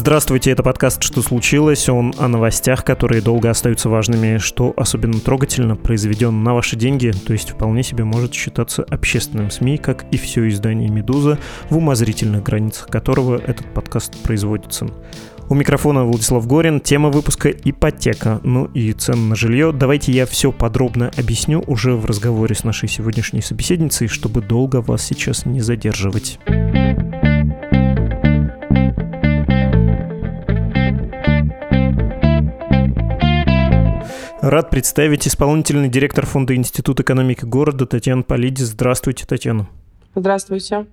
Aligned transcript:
Здравствуйте, 0.00 0.50
это 0.50 0.62
подкаст 0.62 1.02
«Что 1.02 1.20
случилось?». 1.20 1.86
Он 1.90 2.14
о 2.16 2.26
новостях, 2.26 2.86
которые 2.86 3.20
долго 3.20 3.50
остаются 3.50 3.90
важными, 3.90 4.38
что 4.38 4.72
особенно 4.78 5.20
трогательно 5.20 5.76
произведен 5.76 6.42
на 6.42 6.54
ваши 6.54 6.74
деньги, 6.74 7.10
то 7.10 7.34
есть 7.34 7.50
вполне 7.50 7.82
себе 7.82 8.04
может 8.04 8.32
считаться 8.32 8.82
общественным 8.82 9.50
СМИ, 9.50 9.76
как 9.76 10.06
и 10.10 10.16
все 10.16 10.48
издание 10.48 10.88
«Медуза», 10.88 11.38
в 11.68 11.76
умозрительных 11.76 12.42
границах 12.42 12.86
которого 12.86 13.36
этот 13.36 13.66
подкаст 13.74 14.16
производится. 14.22 14.86
У 15.50 15.54
микрофона 15.54 16.04
Владислав 16.04 16.46
Горин. 16.46 16.80
Тема 16.80 17.10
выпуска 17.10 17.50
«Ипотека». 17.50 18.40
Ну 18.42 18.70
и 18.72 18.94
цены 18.94 19.28
на 19.28 19.36
жилье. 19.36 19.70
Давайте 19.70 20.12
я 20.12 20.24
все 20.24 20.50
подробно 20.50 21.10
объясню 21.18 21.62
уже 21.66 21.94
в 21.94 22.06
разговоре 22.06 22.54
с 22.54 22.64
нашей 22.64 22.88
сегодняшней 22.88 23.42
собеседницей, 23.42 24.08
чтобы 24.08 24.40
долго 24.40 24.80
вас 24.80 25.02
сейчас 25.02 25.44
не 25.44 25.60
задерживать. 25.60 26.38
Рад 34.42 34.70
представить 34.70 35.28
исполнительный 35.28 35.90
директор 35.90 36.24
Фонда 36.24 36.56
Институт 36.56 36.98
экономики 36.98 37.44
города 37.44 37.84
Татьяна 37.84 38.22
Полидис. 38.22 38.68
Здравствуйте, 38.68 39.26
Татьяна. 39.26 39.68
Здравствуйте. 40.14 40.86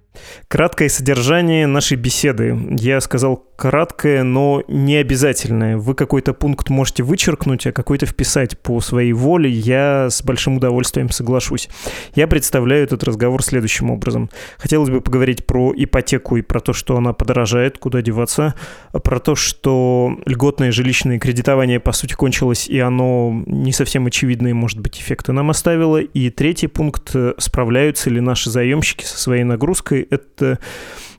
Краткое 0.47 0.89
содержание 0.89 1.67
нашей 1.67 1.97
беседы. 1.97 2.57
Я 2.79 3.01
сказал 3.01 3.43
краткое, 3.57 4.23
но 4.23 4.63
не 4.67 4.95
обязательное. 4.95 5.77
Вы 5.77 5.95
какой-то 5.95 6.33
пункт 6.33 6.69
можете 6.69 7.03
вычеркнуть, 7.03 7.65
а 7.67 7.71
какой-то 7.71 8.05
вписать 8.05 8.57
по 8.59 8.79
своей 8.81 9.13
воле. 9.13 9.49
Я 9.49 10.09
с 10.09 10.21
большим 10.23 10.57
удовольствием 10.57 11.09
соглашусь. 11.09 11.69
Я 12.13 12.27
представляю 12.27 12.83
этот 12.83 13.03
разговор 13.03 13.43
следующим 13.43 13.89
образом. 13.89 14.29
Хотелось 14.57 14.89
бы 14.89 15.01
поговорить 15.01 15.45
про 15.45 15.73
ипотеку 15.75 16.37
и 16.37 16.41
про 16.41 16.59
то, 16.59 16.73
что 16.73 16.97
она 16.97 17.13
подорожает, 17.13 17.77
куда 17.77 18.01
деваться, 18.01 18.53
про 19.03 19.19
то, 19.19 19.35
что 19.35 20.17
льготное 20.25 20.71
жилищное 20.71 21.19
кредитование, 21.19 21.79
по 21.79 21.91
сути, 21.91 22.13
кончилось, 22.13 22.67
и 22.67 22.79
оно 22.79 23.43
не 23.47 23.73
совсем 23.73 24.05
очевидные, 24.05 24.53
может 24.53 24.79
быть, 24.79 24.99
эффекты 24.99 25.31
нам 25.31 25.49
оставило. 25.49 25.97
И 25.97 26.29
третий 26.29 26.67
пункт, 26.67 27.15
справляются 27.39 28.09
ли 28.09 28.21
наши 28.21 28.49
заемщики 28.49 29.03
со 29.03 29.17
своей 29.17 29.43
нагрузкой, 29.43 30.06
это 30.09 30.59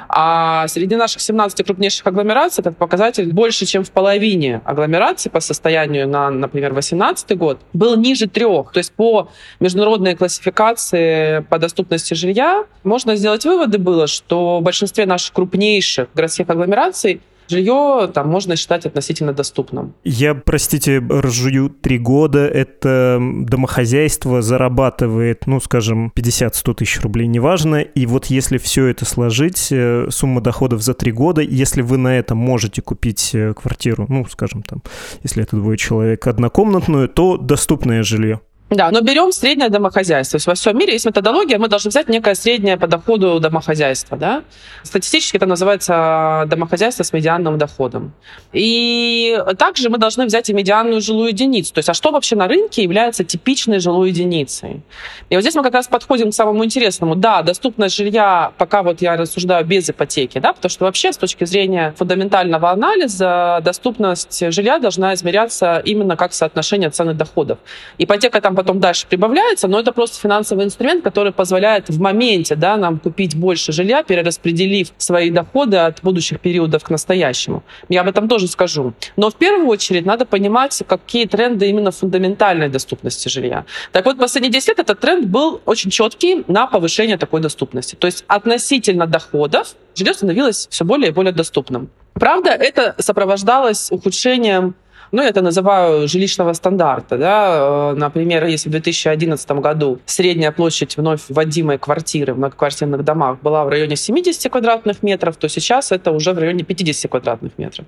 А 0.09 0.67
среди 0.69 0.97
наших 0.97 1.21
17 1.21 1.65
крупнейших 1.65 2.07
агломераций 2.07 2.63
этот 2.63 2.77
показатель 2.77 3.33
больше, 3.33 3.67
чем 3.67 3.85
в 3.85 3.91
половине 3.91 4.61
агломераций 4.65 5.31
по 5.31 5.41
состоянию 5.41 6.09
на, 6.09 6.31
например, 6.31 6.73
2018 6.73 7.37
год, 7.37 7.61
был 7.73 7.97
ниже 7.97 8.27
трех. 8.29 8.73
То 8.73 8.79
есть 8.79 8.93
по 8.93 9.29
международной 9.61 10.15
классификации 10.15 11.41
по 11.41 11.59
доступности 11.59 12.15
жилья 12.15 12.65
можно 12.85 13.16
сделать 13.17 13.45
выводы 13.45 13.79
было, 13.79 14.07
что 14.07 14.61
в 14.61 14.63
большинстве 14.63 15.07
наших 15.07 15.33
крупнейших 15.33 16.09
городских 16.15 16.49
агломераций 16.51 17.21
жилье 17.49 18.11
там 18.13 18.29
можно 18.29 18.57
считать 18.57 18.87
относительно 18.87 19.33
доступным. 19.33 19.95
Я, 20.05 20.35
простите, 20.35 20.99
разжую 20.99 21.71
три 21.71 21.99
года. 21.99 22.47
Это 22.47 23.21
домохозяйство 23.21 24.43
зарабатывает, 24.43 25.47
ну, 25.47 25.61
скажем, 25.61 26.13
50-100 26.15 26.75
тысяч 26.75 27.01
рублей, 27.01 27.27
неважно. 27.27 27.77
И 27.77 28.07
вот 28.07 28.27
если 28.27 28.59
все 28.59 28.87
это 28.87 29.05
сложить, 29.05 29.69
э, 29.71 30.09
сумма 30.11 30.41
доходов 30.41 30.83
за 30.83 30.95
три 30.95 31.13
года, 31.13 31.41
если 31.41 31.83
вы 31.83 31.97
на 31.97 32.19
это 32.19 32.35
можете 32.35 32.83
купить 32.83 33.31
э, 33.35 33.55
квартиру, 33.55 34.07
ну, 34.09 34.27
скажем, 34.27 34.63
там, 34.63 34.83
если 35.23 35.43
это 35.43 35.57
двое 35.57 35.79
человек, 35.79 36.27
однокомнатную, 36.27 37.09
то 37.09 37.37
доступное 37.37 38.03
жилье. 38.03 38.41
Да, 38.69 38.91
но 38.91 39.01
берем 39.01 39.31
среднее 39.31 39.69
домохозяйство. 39.69 40.33
То 40.33 40.37
есть 40.39 40.47
во 40.49 40.55
всем 40.55 40.77
мире 40.77 40.95
есть 40.95 41.07
методология, 41.07 41.57
мы 41.57 41.69
должны 41.69 41.89
взять 41.91 42.09
некое 42.09 42.35
среднее 42.35 42.77
по 42.77 42.89
доходу 42.89 43.39
домохозяйства. 43.39 44.17
Да? 44.17 44.43
Статистически 44.83 45.37
это 45.37 45.47
называется 45.47 46.45
домохозяйство 46.49 47.05
с 47.05 47.13
медианным 47.13 47.59
доходом. 47.59 48.13
И 48.53 49.41
также 49.57 49.89
мы 49.89 49.99
должны 49.99 50.27
взять 50.27 50.51
и 50.51 50.53
медианную 50.53 51.01
жилую 51.01 51.29
единицу. 51.29 51.73
То 51.75 51.79
есть 51.79 51.89
а 51.89 51.95
что 51.95 52.11
вообще 52.11 52.35
на 52.35 52.49
рынке 52.49 52.83
является 52.83 53.23
типичной 53.23 53.79
жилой 53.79 54.09
единицей? 54.11 54.83
И 55.31 55.37
вот 55.37 55.43
здесь 55.43 55.55
мы 55.55 55.63
как 55.63 55.75
раз 55.75 55.87
подходим 55.87 56.33
к 56.33 56.35
самому 56.35 56.65
интересному. 56.65 57.15
Да, 57.15 57.43
доступность 57.43 57.95
жилья, 57.95 58.51
пока 58.59 58.83
вот 58.83 59.01
я 59.01 59.17
рассуждаю 59.17 59.65
без 59.65 59.89
ипотеки, 59.89 60.41
да, 60.41 60.53
потому 60.53 60.71
что 60.71 60.87
вообще 60.87 61.13
с 61.13 61.17
точки 61.17 61.45
зрения 61.45 61.95
фундаментального 61.97 62.71
анализа 62.73 63.61
доступность 63.63 64.53
жилья 64.53 64.81
должна 64.81 65.15
измеряться 65.15 65.81
именно 65.85 66.17
как 66.17 66.33
соотношение 66.33 66.91
цены 66.91 67.15
доходов. 67.15 67.59
Ипотека 67.99 68.41
там 68.41 68.56
потом 68.57 68.81
дальше 68.81 69.07
прибавляется, 69.09 69.69
но 69.69 69.79
это 69.79 69.93
просто 69.93 70.19
финансовый 70.19 70.65
инструмент, 70.65 71.05
который 71.05 71.33
позволяет 71.33 71.89
в 71.89 72.01
моменте 72.01 72.57
да, 72.57 72.77
нам 72.77 72.99
купить 72.99 73.37
больше 73.37 73.73
жилья, 73.73 74.03
перераспределив 74.03 74.89
свои 74.99 75.31
доходы 75.31 75.77
от 75.77 76.03
будущих 76.03 76.41
периодов 76.41 76.83
к 76.83 76.91
настоящему. 76.91 77.63
Я 77.89 78.01
об 78.01 78.09
этом 78.09 78.29
тоже 78.29 78.49
скажу. 78.49 78.95
Но 79.17 79.31
в 79.31 79.37
первую 79.37 79.69
очередь 79.69 80.07
надо 80.07 80.27
понимать, 80.27 80.83
какие 80.87 81.27
тренды 81.27 81.69
именно 81.69 81.91
фундаментальной 81.91 82.69
доступности 82.69 83.29
жилья. 83.29 83.65
Так 83.93 84.07
вот, 84.07 84.19
последние 84.19 84.53
10 84.53 84.69
лет 84.69 84.79
этот 84.81 85.01
тренд 85.01 85.27
был 85.27 85.61
очень 85.67 85.91
четкий 85.91 86.45
на 86.49 86.67
повышение 86.67 87.17
такой 87.17 87.41
доступности. 87.41 87.95
То 87.95 88.07
есть 88.07 88.25
относительно 88.27 89.07
доходов 89.07 89.75
жилье 89.95 90.15
становилось 90.15 90.69
все 90.71 90.85
более 90.85 91.11
и 91.11 91.13
более 91.13 91.33
доступным. 91.33 91.91
Правда, 92.15 92.51
это 92.51 92.95
сопровождалось 92.99 93.91
ухудшением 93.91 94.75
ну, 95.13 95.23
это 95.23 95.43
называю 95.43 96.09
жилищного 96.09 96.53
стандарта. 96.53 97.17
Да? 97.17 97.93
Э, 97.93 97.95
например, 97.97 98.45
если 98.47 98.69
в 98.69 98.73
2011 98.73 99.51
году 99.53 99.99
средняя 100.07 100.53
площадь 100.53 100.97
вновь 100.97 101.21
вводимой 101.29 101.79
квартиры 101.79 102.35
в 102.35 102.39
многоквартирных 102.39 103.05
домах 103.05 103.39
была 103.43 103.65
в 103.65 103.69
районе 103.69 103.97
70 103.97 104.51
квадратных 104.51 105.03
метров, 105.03 105.37
то 105.37 105.49
сейчас 105.49 105.93
это 105.93 106.11
уже 106.11 106.33
в 106.33 106.39
районе 106.39 106.65
50 106.65 107.11
квадратных 107.11 107.53
метров. 107.59 107.87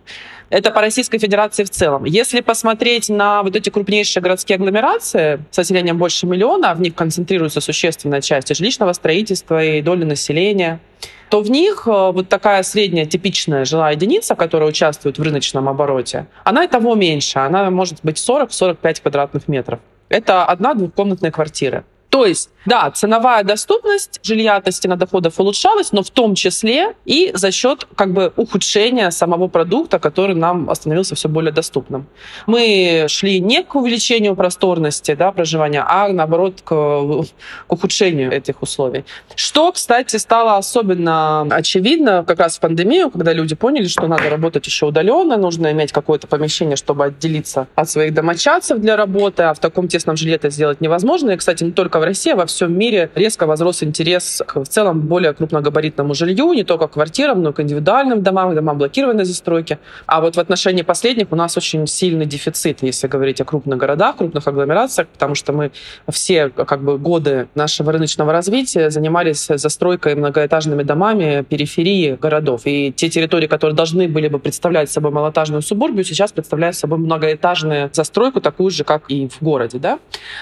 Это 0.50 0.70
по 0.70 0.81
Российской 0.81 1.19
Федерации 1.19 1.65
в 1.65 1.70
целом. 1.70 2.05
Если 2.05 2.41
посмотреть 2.41 3.09
на 3.09 3.43
вот 3.43 3.56
эти 3.56 3.70
крупнейшие 3.70 4.23
городские 4.23 4.56
агломерации 4.56 5.41
с 5.50 5.56
населением 5.56 5.99
больше 5.99 6.26
миллиона, 6.26 6.75
в 6.75 6.81
них 6.81 6.94
концентрируется 6.94 7.61
существенная 7.61 8.20
часть 8.20 8.55
жилищного 8.56 8.93
строительства 8.93 9.62
и 9.62 9.82
доли 9.82 10.05
населения, 10.05 10.81
то 11.30 11.40
в 11.42 11.50
них 11.50 11.84
э, 11.86 11.90
вот 11.90 12.28
такая 12.28 12.62
средняя 12.62 13.06
типичная 13.06 13.64
жилая 13.64 13.94
единица, 13.94 14.34
которая 14.34 14.69
участвует 14.69 15.19
в 15.19 15.22
рыночном 15.22 15.69
обороте, 15.69 16.26
она 16.44 16.64
и 16.64 16.69
того 16.69 16.94
меньше. 16.94 17.38
Она 17.38 17.70
может 17.70 17.98
быть 18.02 18.16
40-45 18.16 19.02
квадратных 19.02 19.48
метров. 19.48 19.80
Это 20.08 20.44
одна 20.44 20.75
двухкомнатная 20.75 21.30
квартира. 21.30 21.84
То 22.10 22.26
есть 22.26 22.50
да, 22.69 22.90
ценовая 22.90 23.44
доступность 23.44 24.20
жилья 24.22 24.56
относительно 24.56 24.96
доходов 24.96 25.40
улучшалась, 25.40 25.93
но 25.93 26.02
в 26.02 26.10
том 26.10 26.34
числе 26.34 26.94
и 27.06 27.31
за 27.32 27.50
счет 27.50 27.87
как 27.94 28.12
бы 28.12 28.32
ухудшения 28.37 29.10
самого 29.10 29.49
продукта, 29.49 29.99
который 29.99 30.34
нам 30.34 30.75
становился 30.75 31.14
все 31.14 31.31
более 31.31 31.52
доступным. 31.52 32.06
Мы 32.46 33.06
шли 33.08 33.40
не 33.40 33.62
к 33.62 33.75
увеличению 33.75 34.37
просторности 34.37 35.14
да, 35.14 35.32
проживания, 35.32 35.82
а 35.87 36.08
наоборот 36.08 36.60
к, 36.62 36.69
к 36.69 37.72
ухудшению 37.72 38.32
этих 38.32 38.60
условий. 38.60 39.06
Что, 39.34 39.72
кстати, 39.72 40.16
стало 40.16 40.58
особенно 40.58 41.43
очевидно 41.50 42.22
как 42.26 42.38
раз 42.38 42.58
в 42.58 42.60
пандемию, 42.60 43.10
когда 43.10 43.32
люди 43.32 43.55
поняли, 43.55 43.87
что 43.87 44.06
надо 44.08 44.28
работать 44.28 44.66
еще 44.66 44.87
удаленно, 44.87 45.38
нужно 45.38 45.72
иметь 45.72 45.93
какое-то 45.93 46.26
помещение, 46.26 46.76
чтобы 46.76 47.06
отделиться 47.06 47.66
от 47.75 47.88
своих 47.88 48.12
домочадцев 48.12 48.78
для 48.78 48.96
работы, 48.96 49.44
а 49.44 49.55
в 49.55 49.58
таком 49.58 49.88
тесном 49.88 50.19
жилье 50.19 50.34
это 50.34 50.50
сделать 50.50 50.82
невозможно. 50.82 51.31
И, 51.31 51.37
кстати, 51.37 51.64
не 51.64 51.72
только 51.72 51.97
в 51.98 52.04
России, 52.04 52.32
а 52.32 52.36
во 52.36 52.46
всем 52.46 52.76
мире 52.76 53.10
резко 53.14 53.46
возрос 53.46 53.82
интерес 53.82 54.42
к 54.46 54.60
в 54.60 54.66
целом 54.66 55.00
более 55.00 55.32
крупногабаритному 55.32 56.14
жилью, 56.14 56.52
не 56.52 56.64
только 56.64 56.88
к 56.88 56.92
квартирам, 56.92 57.42
но 57.42 57.50
и 57.50 57.52
к 57.52 57.60
индивидуальным 57.60 58.22
домам, 58.22 58.54
домам 58.54 58.78
блокированной 58.78 59.24
застройки. 59.24 59.78
А 60.06 60.20
вот 60.20 60.36
в 60.36 60.40
отношении 60.40 60.82
последних 60.82 61.32
у 61.32 61.36
нас 61.36 61.56
очень 61.56 61.86
сильный 61.86 62.26
дефицит, 62.26 62.82
если 62.82 63.06
говорить 63.06 63.40
о 63.40 63.44
крупных 63.44 63.78
городах, 63.78 64.16
крупных 64.16 64.46
агломерациях, 64.46 65.08
потому 65.08 65.34
что 65.34 65.52
мы 65.52 65.70
все 66.10 66.48
как 66.48 66.82
бы 66.82 66.98
годы 66.98 67.48
нашего 67.54 67.92
рыночного 67.92 68.32
развития 68.32 68.90
занимались 68.90 69.48
застройкой 69.48 70.14
многоэтажными 70.14 70.82
домами 70.82 71.44
периферии 71.48 72.18
городов. 72.20 72.62
И 72.64 72.92
те 72.92 73.08
территории, 73.08 73.46
которые 73.46 73.76
должны 73.76 74.08
были 74.08 74.28
бы 74.28 74.38
представлять 74.38 74.90
собой 74.90 75.10
малоэтажную 75.10 75.62
субурбию, 75.62 76.04
сейчас 76.04 76.32
представляют 76.32 76.76
собой 76.76 76.98
многоэтажную 76.98 77.90
застройку, 77.92 78.40
такую 78.40 78.70
же, 78.70 78.84
как 78.84 79.02
и 79.08 79.28
в 79.28 79.42
городе. 79.42 79.78
Да? 79.78 79.98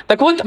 Так 0.07 0.21
вот, 0.21 0.43
в 0.43 0.47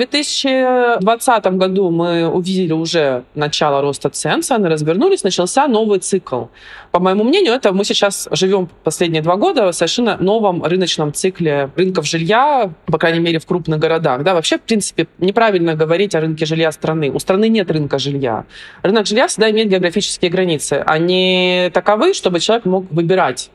2020 1.05 1.57
году 1.57 1.89
мы 1.89 2.27
увидели 2.27 2.73
уже 2.73 3.23
начало 3.35 3.81
роста 3.81 4.09
цен, 4.09 4.43
цены 4.43 4.69
развернулись, 4.69 5.23
начался 5.23 5.67
новый 5.67 5.99
цикл. 5.99 6.45
По 6.91 6.99
моему 6.99 7.23
мнению, 7.23 7.53
это 7.53 7.71
мы 7.71 7.83
сейчас 7.83 8.27
живем 8.31 8.69
последние 8.83 9.21
два 9.21 9.35
года 9.35 9.71
в 9.71 9.75
совершенно 9.75 10.17
новом 10.17 10.63
рыночном 10.63 11.13
цикле 11.13 11.69
рынков 11.75 12.05
жилья, 12.05 12.71
по 12.85 12.97
крайней 12.97 13.19
мере, 13.19 13.39
в 13.39 13.45
крупных 13.45 13.79
городах. 13.79 14.23
Да, 14.23 14.33
вообще, 14.33 14.57
в 14.57 14.61
принципе, 14.61 15.07
неправильно 15.19 15.75
говорить 15.75 16.15
о 16.15 16.21
рынке 16.21 16.45
жилья 16.45 16.71
страны. 16.71 17.11
У 17.11 17.19
страны 17.19 17.49
нет 17.49 17.69
рынка 17.71 17.99
жилья. 17.99 18.45
Рынок 18.81 19.05
жилья 19.05 19.27
всегда 19.27 19.51
имеет 19.51 19.69
географические 19.69 20.31
границы. 20.31 20.83
Они 20.85 21.69
таковы, 21.73 22.13
чтобы 22.13 22.39
человек 22.39 22.65
мог 22.65 22.85
выбирать 22.91 23.51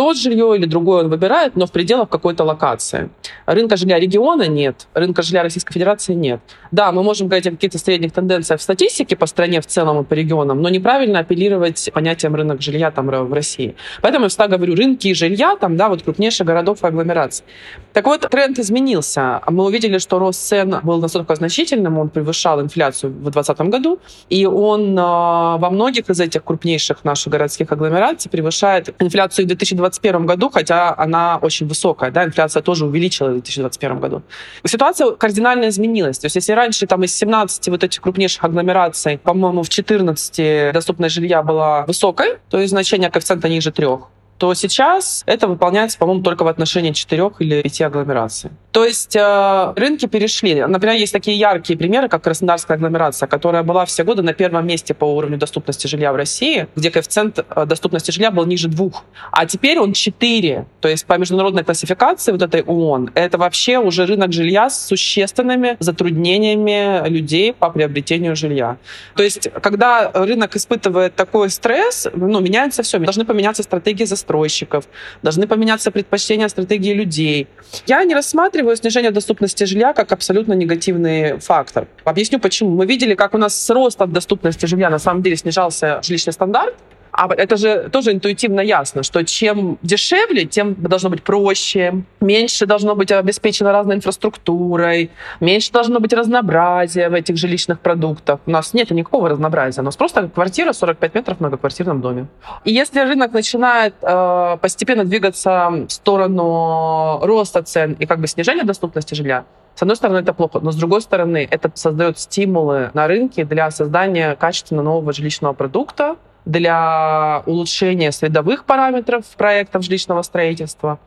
то 0.00 0.14
жилье 0.14 0.56
или 0.56 0.64
другое 0.64 1.04
он 1.04 1.10
выбирает, 1.10 1.56
но 1.56 1.66
в 1.66 1.72
пределах 1.72 2.08
какой-то 2.08 2.44
локации. 2.44 3.10
Рынка 3.44 3.76
жилья 3.76 4.00
региона 4.00 4.48
нет, 4.48 4.86
рынка 4.94 5.20
жилья 5.20 5.42
Российской 5.42 5.74
Федерации 5.74 6.14
нет. 6.14 6.40
Да, 6.70 6.90
мы 6.90 7.02
можем 7.02 7.26
говорить 7.28 7.46
о 7.48 7.50
каких-то 7.50 7.76
средних 7.76 8.10
тенденциях 8.12 8.60
в 8.60 8.62
статистике 8.62 9.14
по 9.14 9.26
стране 9.26 9.60
в 9.60 9.66
целом 9.66 10.00
и 10.00 10.04
по 10.04 10.14
регионам, 10.14 10.62
но 10.62 10.70
неправильно 10.70 11.18
апеллировать 11.18 11.90
понятием 11.92 12.34
рынок 12.34 12.62
жилья 12.62 12.90
там 12.90 13.08
в 13.08 13.32
России. 13.34 13.76
Поэтому 14.00 14.24
я 14.24 14.28
всегда 14.30 14.48
говорю 14.48 14.74
рынки 14.74 15.12
жилья 15.12 15.56
там, 15.56 15.76
да, 15.76 15.90
вот 15.90 16.02
крупнейших 16.02 16.46
городов 16.46 16.82
и 16.82 16.86
агломераций. 16.86 17.44
Так 17.92 18.06
вот, 18.06 18.22
тренд 18.30 18.58
изменился. 18.58 19.42
Мы 19.48 19.66
увидели, 19.66 19.98
что 19.98 20.18
рост 20.18 20.40
цен 20.40 20.76
был 20.82 20.98
настолько 20.98 21.34
значительным, 21.34 21.98
он 21.98 22.08
превышал 22.08 22.58
инфляцию 22.62 23.10
в 23.10 23.22
2020 23.24 23.60
году, 23.68 23.98
и 24.30 24.46
он 24.46 24.98
э, 24.98 25.02
во 25.02 25.68
многих 25.70 26.08
из 26.08 26.20
этих 26.20 26.42
крупнейших 26.42 27.04
наших 27.04 27.30
городских 27.30 27.70
агломераций 27.70 28.30
превышает 28.30 28.94
инфляцию 28.98 29.44
в 29.44 29.48
2020 29.48 29.89
2021 29.90 30.26
году, 30.26 30.50
хотя 30.50 30.94
она 30.96 31.38
очень 31.42 31.66
высокая, 31.66 32.10
да, 32.10 32.24
инфляция 32.24 32.62
тоже 32.62 32.86
увеличилась 32.86 33.32
в 33.32 33.42
2021 33.42 34.00
году. 34.00 34.22
Ситуация 34.64 35.10
кардинально 35.12 35.68
изменилась. 35.68 36.18
То 36.18 36.26
есть 36.26 36.36
если 36.36 36.52
раньше 36.52 36.86
там 36.86 37.04
из 37.04 37.14
17 37.14 37.68
вот 37.68 37.84
этих 37.84 38.00
крупнейших 38.00 38.44
агломераций, 38.44 39.18
по-моему, 39.18 39.62
в 39.62 39.68
14 39.68 40.72
доступность 40.72 41.14
жилья 41.14 41.42
была 41.42 41.84
высокой, 41.86 42.38
то 42.48 42.58
есть 42.58 42.70
значение 42.70 43.10
коэффициента 43.10 43.48
ниже 43.48 43.72
трех, 43.72 44.08
то 44.40 44.54
сейчас 44.54 45.22
это 45.26 45.46
выполняется, 45.46 45.98
по-моему, 45.98 46.22
только 46.22 46.44
в 46.44 46.48
отношении 46.48 46.92
четырех 46.92 47.42
или 47.42 47.60
пяти 47.60 47.84
агломераций. 47.84 48.50
То 48.72 48.86
есть 48.86 49.14
э, 49.14 49.72
рынки 49.76 50.06
перешли. 50.06 50.64
Например, 50.64 50.96
есть 50.96 51.12
такие 51.12 51.38
яркие 51.38 51.78
примеры, 51.78 52.08
как 52.08 52.24
Краснодарская 52.24 52.78
агломерация, 52.78 53.26
которая 53.26 53.62
была 53.62 53.84
все 53.84 54.02
годы 54.02 54.22
на 54.22 54.32
первом 54.32 54.66
месте 54.66 54.94
по 54.94 55.04
уровню 55.04 55.36
доступности 55.36 55.88
жилья 55.88 56.10
в 56.14 56.16
России, 56.16 56.68
где 56.74 56.90
коэффициент 56.90 57.38
э, 57.38 57.66
доступности 57.66 58.12
жилья 58.12 58.30
был 58.30 58.46
ниже 58.46 58.68
двух. 58.68 59.04
А 59.30 59.44
теперь 59.44 59.78
он 59.78 59.92
четыре. 59.92 60.66
То 60.80 60.88
есть 60.88 61.04
по 61.04 61.18
международной 61.18 61.62
классификации 61.62 62.32
вот 62.32 62.40
этой 62.40 62.62
ООН, 62.62 63.10
это 63.14 63.36
вообще 63.36 63.76
уже 63.76 64.06
рынок 64.06 64.32
жилья 64.32 64.70
с 64.70 64.86
существенными 64.86 65.76
затруднениями 65.80 67.06
людей 67.10 67.52
по 67.52 67.68
приобретению 67.68 68.36
жилья. 68.36 68.78
То 69.16 69.22
есть 69.22 69.50
когда 69.60 70.10
рынок 70.14 70.56
испытывает 70.56 71.14
такой 71.14 71.50
стресс, 71.50 72.08
ну, 72.14 72.40
меняется 72.40 72.82
все. 72.82 72.98
Должны 72.98 73.26
поменяться 73.26 73.62
стратегии 73.62 74.04
застройщиков, 74.30 74.84
должны 75.22 75.46
поменяться 75.46 75.90
предпочтения 75.90 76.48
стратегии 76.48 76.94
людей. 76.94 77.46
Я 77.86 78.04
не 78.04 78.14
рассматриваю 78.14 78.76
снижение 78.76 79.10
доступности 79.10 79.64
жилья 79.64 79.92
как 79.92 80.12
абсолютно 80.12 80.54
негативный 80.54 81.38
фактор. 81.40 81.86
Объясню 82.04 82.38
почему. 82.38 82.70
Мы 82.70 82.86
видели, 82.86 83.14
как 83.14 83.34
у 83.34 83.38
нас 83.38 83.58
с 83.58 83.70
ростом 83.70 84.12
доступности 84.12 84.66
жилья 84.66 84.90
на 84.90 84.98
самом 84.98 85.22
деле 85.22 85.36
снижался 85.36 86.00
жилищный 86.02 86.32
стандарт, 86.32 86.74
а 87.12 87.28
это 87.34 87.56
же 87.56 87.88
тоже 87.90 88.12
интуитивно 88.12 88.60
ясно, 88.60 89.02
что 89.02 89.24
чем 89.24 89.78
дешевле, 89.82 90.44
тем 90.44 90.74
должно 90.74 91.10
быть 91.10 91.22
проще, 91.22 92.04
меньше 92.20 92.66
должно 92.66 92.94
быть 92.94 93.10
обеспечено 93.12 93.72
разной 93.72 93.96
инфраструктурой, 93.96 95.10
меньше 95.40 95.72
должно 95.72 96.00
быть 96.00 96.12
разнообразия 96.12 97.08
в 97.08 97.14
этих 97.14 97.36
жилищных 97.36 97.80
продуктах. 97.80 98.40
У 98.46 98.50
нас 98.50 98.74
нет 98.74 98.90
никакого 98.90 99.28
разнообразия. 99.28 99.80
У 99.80 99.84
нас 99.84 99.96
просто 99.96 100.28
квартира 100.28 100.72
45 100.72 101.14
метров 101.14 101.36
в 101.38 101.40
многоквартирном 101.40 102.00
доме. 102.00 102.26
И 102.64 102.72
если 102.72 103.00
рынок 103.00 103.32
начинает 103.32 103.94
э, 104.02 104.56
постепенно 104.60 105.04
двигаться 105.04 105.70
в 105.88 105.90
сторону 105.90 107.20
роста 107.22 107.62
цен 107.62 107.96
и 107.98 108.06
как 108.06 108.20
бы 108.20 108.26
снижения 108.26 108.64
доступности 108.64 109.14
жилья, 109.14 109.44
с 109.74 109.82
одной 109.82 109.96
стороны, 109.96 110.18
это 110.18 110.34
плохо, 110.34 110.60
но 110.60 110.72
с 110.72 110.76
другой 110.76 111.00
стороны, 111.00 111.48
это 111.50 111.70
создает 111.74 112.18
стимулы 112.18 112.90
на 112.92 113.06
рынке 113.06 113.44
для 113.44 113.70
создания 113.70 114.34
качественно 114.36 114.82
нового 114.82 115.12
жилищного 115.12 115.54
продукта, 115.54 116.16
для 116.44 117.42
улучшения 117.46 118.12
средовых 118.12 118.64
параметров 118.64 119.24
проектов 119.36 119.84
жилищного 119.84 120.22
строительства. 120.22 120.98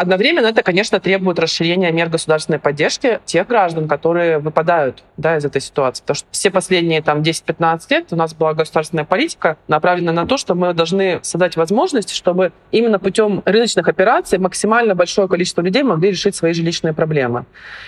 Одновременно 0.00 0.46
это, 0.46 0.62
конечно, 0.62 1.00
требует 1.00 1.40
расширения 1.40 1.90
мер 1.90 2.08
государственной 2.08 2.60
поддержки 2.60 3.18
тех 3.24 3.48
граждан, 3.48 3.88
которые 3.88 4.38
выпадают 4.38 5.02
да, 5.16 5.36
из 5.36 5.44
этой 5.44 5.60
ситуации. 5.60 6.02
Потому 6.02 6.14
что 6.14 6.28
все 6.30 6.52
последние 6.52 7.02
там, 7.02 7.20
10-15 7.20 7.80
лет 7.90 8.06
у 8.12 8.16
нас 8.16 8.32
была 8.32 8.54
государственная 8.54 9.04
политика, 9.04 9.56
направленная 9.66 10.12
на 10.12 10.24
то, 10.24 10.36
что 10.36 10.54
мы 10.54 10.72
должны 10.72 11.18
создать 11.22 11.56
возможность, 11.56 12.10
чтобы 12.10 12.52
именно 12.70 13.00
путем 13.00 13.42
рыночных 13.44 13.88
операций 13.88 14.38
максимально 14.38 14.94
большое 14.94 15.26
количество 15.26 15.62
людей 15.62 15.82
могли 15.82 16.10
решить 16.10 16.36
свои 16.36 16.52
жилищные 16.52 16.92
проблемы. 16.94 17.46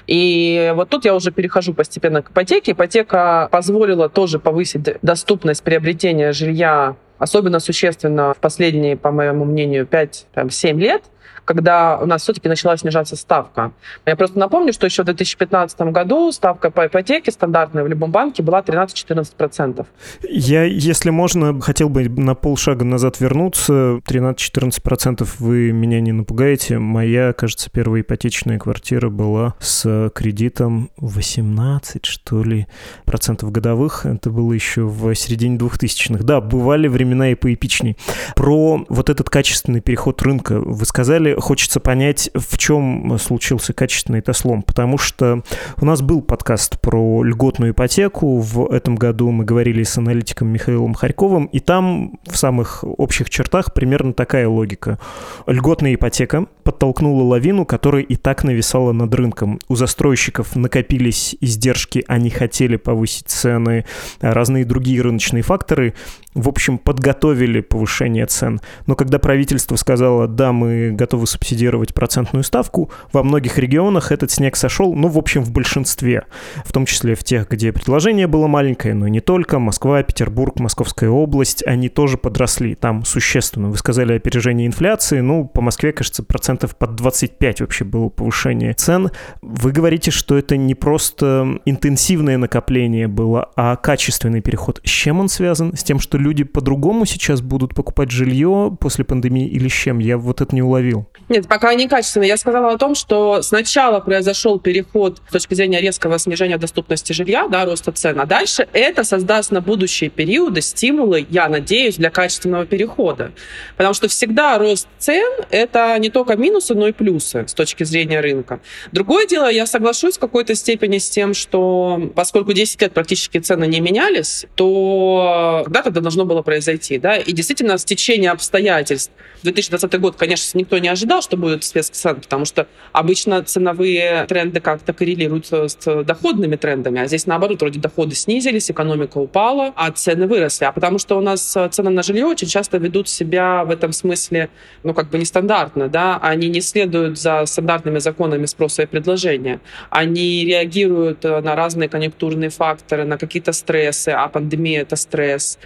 И 0.09 0.73
вот 0.75 0.89
тут 0.89 1.05
я 1.05 1.15
уже 1.15 1.31
перехожу 1.31 1.75
постепенно 1.75 2.23
к 2.23 2.33
ипотеке. 2.33 2.73
Ипотека 2.73 3.49
позволила 3.53 4.09
тоже 4.09 4.41
повысить 4.41 4.83
доступность 5.01 5.63
приобретения 5.63 6.33
жилья 6.33 6.97
особенно 7.19 7.61
существенно 7.61 8.33
в 8.33 8.39
последние, 8.39 8.97
по 8.97 9.11
моему 9.13 9.45
мнению, 9.45 9.87
5-7 9.87 10.73
лет– 10.79 11.05
когда 11.51 11.99
у 11.99 12.07
нас 12.07 12.23
все-таки 12.23 12.49
начала 12.49 12.77
снижаться 12.77 13.17
ставка. 13.17 13.73
Я 14.07 14.15
просто 14.15 14.39
напомню, 14.39 14.73
что 14.73 14.87
еще 14.87 15.03
в 15.03 15.07
2015 15.07 15.81
году 15.81 16.31
ставка 16.31 16.71
по 16.71 16.87
ипотеке 16.87 17.33
стандартная 17.33 17.83
в 17.83 17.89
любом 17.89 18.13
банке 18.13 18.41
была 18.41 18.61
13-14%. 18.61 19.85
Я, 20.23 20.63
если 20.63 21.11
можно, 21.11 21.61
хотел 21.61 21.89
бы 21.89 22.09
на 22.09 22.37
полшага 22.37 22.85
назад 22.85 23.19
вернуться. 23.19 23.99
13-14% 24.07 25.29
вы 25.41 25.73
меня 25.73 26.01
не 26.01 26.13
напугаете. 26.13 26.79
Моя, 26.79 27.33
кажется, 27.33 27.69
первая 27.69 28.03
ипотечная 28.03 28.61
квартира 28.61 29.11
была 29.11 29.55
с 29.59 30.11
кредитом 30.15 30.91
18, 30.99 32.07
что 32.07 32.45
ли, 32.45 32.69
процентов 33.07 33.51
годовых. 33.51 34.07
Это 34.07 34.31
было 34.31 34.53
еще 34.53 34.83
в 34.83 35.13
середине 35.17 35.59
2000-х. 35.59 36.23
Да, 36.23 36.41
бывали 36.41 36.87
времена 36.87 37.33
и 37.33 37.35
поэпичней. 37.35 37.97
Про 38.37 38.85
вот 38.89 39.11
этот 39.11 39.29
качественный 39.29 39.81
переход 39.81 40.23
рынка 40.23 40.61
вы 40.61 40.85
сказали, 40.85 41.40
хочется 41.41 41.81
понять, 41.81 42.31
в 42.35 42.59
чем 42.59 43.19
случился 43.19 43.73
качественный 43.73 44.21
тослом, 44.21 44.63
потому 44.63 44.99
что 44.99 45.43
у 45.81 45.85
нас 45.85 46.03
был 46.03 46.23
подкаст 46.23 46.81
про 46.81 47.23
льготную 47.23 47.73
ипотеку. 47.73 48.39
В 48.39 48.71
этом 48.73 48.97
году 48.97 49.31
мы 49.31 49.45
говорили 49.45 49.83
с 49.83 49.97
аналитиком 49.99 50.49
Михаилом 50.49 50.95
Харьковым, 50.95 51.47
и 51.47 51.61
там 51.61 52.19
в 52.27 52.37
самых 52.37 52.85
общих 52.85 53.31
чертах 53.31 53.73
примерно 53.75 54.13
такая 54.13 54.49
логика. 54.49 54.99
Льготная 55.47 55.95
ипотека 55.95 56.47
подтолкнула 56.65 57.23
лавину, 57.23 57.65
которая 57.65 58.03
и 58.03 58.17
так 58.17 58.45
нависала 58.45 58.93
над 58.93 59.15
рынком. 59.15 59.59
У 59.69 59.77
застройщиков 59.77 60.57
накопились 60.57 61.37
издержки, 61.41 62.05
они 62.07 62.31
хотели 62.31 62.77
повысить 62.77 63.29
цены, 63.29 63.85
разные 64.21 64.65
другие 64.65 65.03
рыночные 65.03 65.43
факторы, 65.43 65.95
в 66.35 66.49
общем, 66.49 66.79
подготовили 66.79 67.61
повышение 67.61 68.27
цен. 68.27 68.61
Но 68.87 68.95
когда 68.95 69.19
правительство 69.19 69.77
сказало, 69.77 70.29
да, 70.29 70.53
мы 70.53 70.93
готовы 70.93 71.27
субсидировать 71.27 71.93
процентную 71.93 72.45
ставку, 72.45 72.91
во 73.13 73.23
многих 73.23 73.59
регионах 73.59 74.13
этот 74.13 74.31
снег 74.31 74.57
сошел, 74.57 74.95
ну, 74.95 75.09
в 75.09 75.19
общем, 75.19 75.43
в 75.43 75.51
большинстве, 75.51 76.25
в 76.65 76.73
том 76.73 76.87
числе 76.87 77.15
в 77.15 77.25
тех, 77.25 77.49
где 77.49 77.73
предложение 77.73 78.27
было 78.27 78.47
маленькое, 78.47 78.95
но 78.95 79.09
не 79.09 79.21
только. 79.21 79.59
Москва, 79.59 80.03
Петербург, 80.03 80.61
Московская 80.61 81.11
область, 81.11 81.65
они 81.67 81.89
тоже 81.89 82.17
подросли 82.17 82.75
там 82.75 83.05
существенно. 83.05 83.69
Вы 83.69 83.77
сказали 83.77 84.15
опережение 84.15 84.67
инфляции, 84.67 85.21
ну, 85.21 85.47
по 85.47 85.61
Москве, 85.61 85.93
кажется, 85.93 86.23
процентов 86.23 86.77
под 86.77 86.95
25 86.95 87.61
вообще 87.61 87.85
было 87.85 88.09
повышение 88.09 88.73
цен. 88.75 89.11
Вы 89.43 89.73
говорите, 89.73 90.11
что 90.11 90.39
это 90.39 90.57
не 90.57 90.75
просто 90.75 91.59
интенсивное 91.65 92.39
накопление 92.39 93.09
было, 93.09 93.51
а 93.57 93.77
качественный 93.77 94.41
переход. 94.41 94.81
С 94.85 94.89
чем 94.89 95.21
он 95.21 95.29
связан? 95.29 95.75
С 95.77 95.83
тем, 95.83 95.99
что 95.99 96.20
люди 96.21 96.45
по-другому 96.45 97.07
сейчас 97.07 97.41
будут 97.41 97.75
покупать 97.75 98.11
жилье 98.11 98.77
после 98.81 99.05
пандемии 99.05 99.49
или 99.49 99.69
с 99.69 99.73
чем? 99.73 99.99
Я 99.99 100.19
вот 100.19 100.41
это 100.41 100.55
не 100.55 100.63
уловил. 100.63 101.07
Нет, 101.29 101.49
пока 101.49 101.75
не 101.75 101.89
качественно. 101.89 102.25
Я 102.25 102.37
сказала 102.37 102.73
о 102.73 102.79
том, 102.79 102.95
что 102.95 103.43
сначала 103.43 104.01
произошел 104.01 104.59
переход 104.61 105.21
с 105.29 105.33
точки 105.33 105.55
зрения 105.55 105.81
резкого 105.81 106.19
снижения 106.19 106.59
доступности 106.59 107.13
жилья, 107.13 107.49
да, 107.49 107.65
роста 107.65 107.93
цен, 107.93 108.21
а 108.21 108.27
дальше 108.27 108.69
это 108.73 109.05
создаст 109.05 109.51
на 109.51 109.61
будущие 109.61 110.11
периоды 110.11 110.61
стимулы, 110.61 111.27
я 111.31 111.49
надеюсь, 111.49 111.97
для 111.97 112.11
качественного 112.11 112.67
перехода. 112.67 113.33
Потому 113.77 113.95
что 113.95 114.09
всегда 114.09 114.59
рост 114.59 114.87
цен— 114.99 115.33
это 115.51 115.99
не 115.99 116.11
только 116.11 116.37
минусы, 116.37 116.75
но 116.75 116.89
и 116.89 116.93
плюсы 116.93 117.47
с 117.47 117.55
точки 117.55 117.85
зрения 117.85 118.21
рынка. 118.21 118.61
Другое 118.93 119.27
дело, 119.27 119.51
я 119.51 119.67
соглашусь 119.67 120.17
в 120.17 120.21
какой-то 120.21 120.55
степени 120.55 120.99
с 120.99 121.09
тем, 121.09 121.35
что 121.35 122.11
поскольку 122.15 122.53
10 122.53 122.83
лет 122.83 122.93
практически 122.93 123.39
цены 123.39 123.67
не 123.67 123.81
менялись, 123.81 124.47
то 124.55 125.63
когда-то 125.65 125.91
должно 126.11 126.25
было 126.25 126.43
произойти. 126.43 126.99
Да? 126.99 127.17
И 127.17 127.33
действительно, 127.33 127.79
с 127.79 127.85
течением 127.85 128.33
обстоятельств 128.33 129.13
2020 129.45 130.01
год, 130.01 130.17
конечно, 130.17 130.59
никто 130.59 130.77
не 130.79 130.89
ожидал, 130.89 131.23
что 131.23 131.37
будет 131.37 131.63
всплеск 131.63 131.95
потому 132.21 132.45
что 132.45 132.67
обычно 132.93 133.43
ценовые 133.43 134.27
тренды 134.29 134.61
как-то 134.61 134.93
коррелируются 134.93 135.69
с 135.69 136.05
доходными 136.05 136.57
трендами, 136.57 137.01
а 137.01 137.07
здесь 137.07 137.27
наоборот, 137.27 137.61
вроде 137.61 137.79
доходы 137.79 138.15
снизились, 138.15 138.71
экономика 138.71 139.19
упала, 139.19 139.73
а 139.77 139.91
цены 139.93 140.27
выросли. 140.27 140.65
А 140.65 140.73
потому 140.73 140.99
что 140.99 141.17
у 141.17 141.21
нас 141.21 141.57
цены 141.71 141.91
на 141.91 142.03
жилье 142.03 142.27
очень 142.27 142.49
часто 142.49 142.79
ведут 142.79 143.09
себя 143.09 143.65
в 143.65 143.71
этом 143.71 143.93
смысле, 143.93 144.51
ну, 144.83 144.95
как 144.95 145.11
бы 145.11 145.19
нестандартно, 145.19 145.89
да, 145.89 146.19
они 146.23 146.49
не 146.49 146.61
следуют 146.61 147.19
за 147.19 147.47
стандартными 147.47 147.99
законами 147.99 148.47
спроса 148.47 148.83
и 148.83 148.87
предложения. 148.87 149.61
Они 149.91 150.45
реагируют 150.45 151.23
на 151.23 151.55
разные 151.55 151.89
конъюнктурные 151.89 152.51
факторы, 152.51 153.05
на 153.05 153.17
какие-то 153.17 153.53
стрессы, 153.53 154.09
а 154.09 154.29
пандемия— 154.29 154.83
это 154.83 154.97
стресс 154.97 155.59